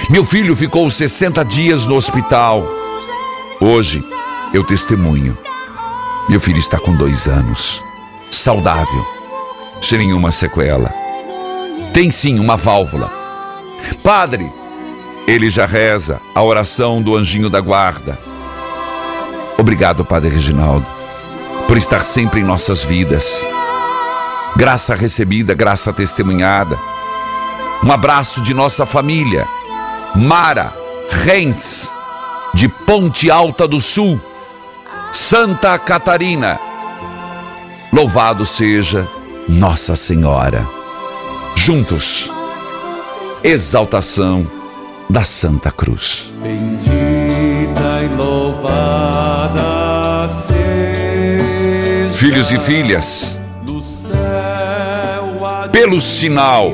Meu 0.09 0.25
filho 0.25 0.55
ficou 0.55 0.89
60 0.89 1.43
dias 1.45 1.85
no 1.85 1.95
hospital. 1.95 2.65
Hoje 3.59 4.03
eu 4.53 4.63
testemunho. 4.63 5.37
Meu 6.29 6.39
filho 6.39 6.57
está 6.57 6.79
com 6.79 6.95
dois 6.95 7.27
anos 7.27 7.84
saudável, 8.31 9.05
sem 9.81 9.99
nenhuma 9.99 10.31
sequela. 10.31 10.93
Tem 11.93 12.11
sim 12.11 12.39
uma 12.39 12.57
válvula. 12.57 13.11
Padre, 14.03 14.51
ele 15.27 15.49
já 15.49 15.65
reza 15.65 16.21
a 16.33 16.43
oração 16.43 17.01
do 17.01 17.15
anjinho 17.15 17.49
da 17.49 17.59
guarda. 17.59 18.19
Obrigado, 19.57 20.03
Padre 20.03 20.29
Reginaldo, 20.29 20.85
por 21.67 21.77
estar 21.77 22.03
sempre 22.03 22.41
em 22.41 22.43
nossas 22.43 22.83
vidas. 22.83 23.45
Graça 24.55 24.95
recebida, 24.95 25.53
graça 25.53 25.91
testemunhada. 25.91 26.77
Um 27.83 27.91
abraço 27.91 28.41
de 28.41 28.53
nossa 28.53 28.85
família, 28.85 29.47
Mara 30.15 30.73
Reins, 31.09 31.93
de 32.53 32.67
Ponte 32.67 33.29
Alta 33.29 33.67
do 33.67 33.81
Sul, 33.81 34.19
Santa 35.11 35.77
Catarina. 35.77 36.59
Louvado 37.95 38.45
seja 38.45 39.07
Nossa 39.47 39.95
Senhora. 39.95 40.67
Juntos, 41.55 42.29
exaltação 43.41 44.45
da 45.09 45.23
Santa 45.23 45.71
Cruz. 45.71 46.33
Bendita 46.43 48.03
e 48.03 48.09
louvada 48.17 50.27
seja 50.27 52.11
Filhos 52.11 52.51
e 52.51 52.59
filhas, 52.59 53.39
pelo 55.71 56.01
sinal 56.01 56.73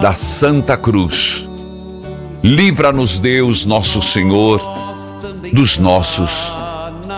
da 0.00 0.14
Santa 0.14 0.74
Cruz, 0.74 1.46
livra-nos 2.42 3.20
Deus, 3.20 3.66
nosso 3.66 4.00
Senhor, 4.00 4.58
dos 5.52 5.78
nossos 5.78 6.50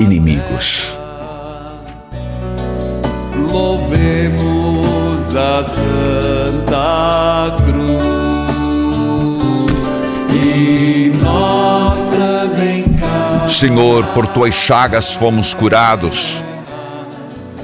inimigos. 0.01 0.91
Santa 5.63 7.57
Cruz 7.59 8.79
e 10.31 11.13
nós 11.23 12.11
também 12.11 12.85
Senhor, 13.49 14.07
por 14.09 14.27
tuas 14.27 14.55
chagas 14.55 15.15
fomos 15.15 15.55
curados, 15.55 16.43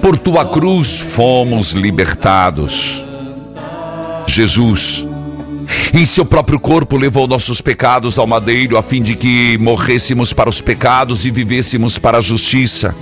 por 0.01 0.17
tua 0.17 0.45
cruz 0.45 1.01
fomos 1.01 1.73
libertados. 1.73 3.05
Jesus, 4.27 5.07
em 5.93 6.05
seu 6.05 6.25
próprio 6.25 6.61
corpo 6.61 6.97
levou 6.97 7.27
nossos 7.27 7.61
pecados 7.61 8.19
ao 8.19 8.27
madeiro, 8.27 8.77
a 8.77 8.83
fim 8.83 9.03
de 9.03 9.15
que 9.15 9.59
morrêssemos 9.59 10.33
para 10.33 10.51
os 10.51 10.61
pecados 10.61 11.25
e 11.25 11.31
vivêssemos 11.31 11.99
para 11.99 12.19
a 12.19 12.21
justiça 12.21 12.95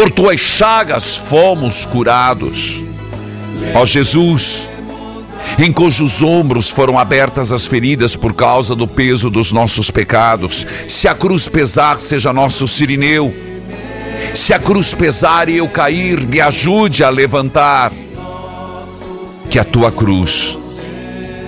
por 0.00 0.10
tuas 0.10 0.40
chagas 0.40 1.18
fomos 1.18 1.84
curados. 1.84 2.82
Ó 3.74 3.84
Jesus, 3.84 4.68
em 5.58 5.72
cujos 5.72 6.22
ombros 6.22 6.70
foram 6.70 6.98
abertas 6.98 7.52
as 7.52 7.66
feridas 7.66 8.16
por 8.16 8.32
causa 8.32 8.74
do 8.74 8.86
peso 8.86 9.30
dos 9.30 9.52
nossos 9.52 9.90
pecados, 9.90 10.66
se 10.88 11.08
a 11.08 11.14
cruz 11.14 11.48
pesar, 11.48 11.98
seja 11.98 12.32
nosso 12.32 12.66
sirineu. 12.66 13.34
Se 14.34 14.52
a 14.52 14.58
cruz 14.58 14.94
pesar 14.94 15.48
e 15.48 15.56
eu 15.56 15.68
cair, 15.68 16.26
me 16.26 16.40
ajude 16.40 17.02
a 17.02 17.08
levantar. 17.08 17.92
Que 19.48 19.58
a 19.58 19.64
tua 19.64 19.90
cruz 19.90 20.58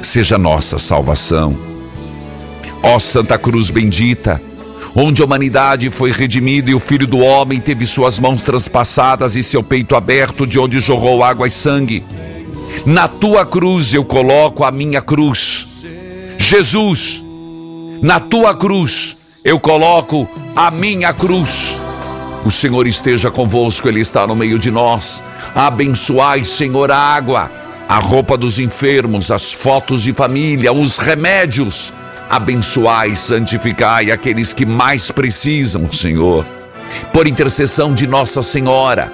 seja 0.00 0.36
nossa 0.36 0.78
salvação. 0.78 1.56
Ó 2.82 2.98
Santa 2.98 3.38
Cruz 3.38 3.70
bendita, 3.70 4.42
onde 4.94 5.22
a 5.22 5.24
humanidade 5.24 5.90
foi 5.90 6.10
redimida 6.10 6.70
e 6.70 6.74
o 6.74 6.80
Filho 6.80 7.06
do 7.06 7.18
Homem 7.18 7.60
teve 7.60 7.86
suas 7.86 8.18
mãos 8.18 8.42
transpassadas 8.42 9.36
e 9.36 9.42
seu 9.42 9.62
peito 9.62 9.96
aberto, 9.96 10.46
de 10.46 10.58
onde 10.58 10.80
jorrou 10.80 11.22
água 11.22 11.46
e 11.46 11.50
sangue. 11.50 12.02
Na 12.84 13.08
tua 13.08 13.46
cruz 13.46 13.94
eu 13.94 14.04
coloco 14.04 14.64
a 14.64 14.70
minha 14.70 15.00
cruz. 15.00 15.66
Jesus, 16.38 17.24
na 18.02 18.20
tua 18.20 18.54
cruz 18.54 19.40
eu 19.44 19.58
coloco 19.58 20.28
a 20.54 20.70
minha 20.70 21.12
cruz. 21.12 21.80
O 22.44 22.50
Senhor 22.50 22.86
esteja 22.88 23.30
convosco, 23.30 23.88
Ele 23.88 24.00
está 24.00 24.26
no 24.26 24.34
meio 24.34 24.58
de 24.58 24.70
nós. 24.70 25.22
Abençoai, 25.54 26.44
Senhor, 26.44 26.90
a 26.90 26.96
água, 26.96 27.50
a 27.88 27.98
roupa 27.98 28.36
dos 28.36 28.58
enfermos, 28.58 29.30
as 29.30 29.52
fotos 29.52 30.02
de 30.02 30.12
família, 30.12 30.72
os 30.72 30.98
remédios. 30.98 31.94
Abençoai, 32.32 33.14
santificai 33.14 34.10
aqueles 34.10 34.54
que 34.54 34.64
mais 34.64 35.10
precisam, 35.10 35.92
Senhor. 35.92 36.46
Por 37.12 37.28
intercessão 37.28 37.92
de 37.94 38.06
Nossa 38.06 38.40
Senhora, 38.40 39.12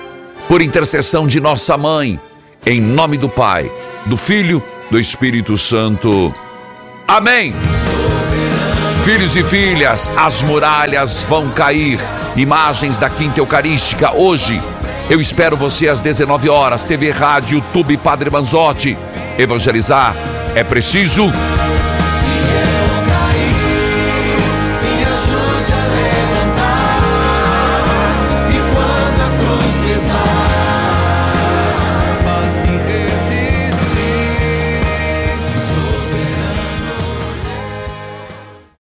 por 0.49 0.62
intercessão 0.62 1.27
de 1.27 1.41
nossa 1.41 1.77
mãe, 1.77 2.21
em 2.64 2.81
nome 2.81 3.16
do 3.16 3.29
Pai, 3.29 3.69
do 4.07 4.16
Filho, 4.16 4.62
do 4.89 5.01
Espírito 5.01 5.57
Santo. 5.57 6.33
Amém. 7.09 7.55
Filhos 9.03 9.37
e 9.37 9.43
filhas, 9.43 10.12
as 10.16 10.41
muralhas 10.43 11.25
vão 11.25 11.51
cair. 11.51 11.99
Imagens 12.37 13.01
da 13.01 13.11
Quinta 13.11 13.41
Eucarística 13.41 14.14
hoje. 14.14 14.62
Eu 15.11 15.21
espero 15.21 15.57
você 15.57 15.89
às 15.89 16.01
19 16.01 16.49
horas. 16.49 16.85
TV, 16.85 17.11
rádio, 17.11 17.57
YouTube, 17.57 17.97
Padre 17.97 18.31
Manzotti. 18.31 18.97
Evangelizar 19.37 20.14
é 20.55 20.62
preciso 20.62 21.33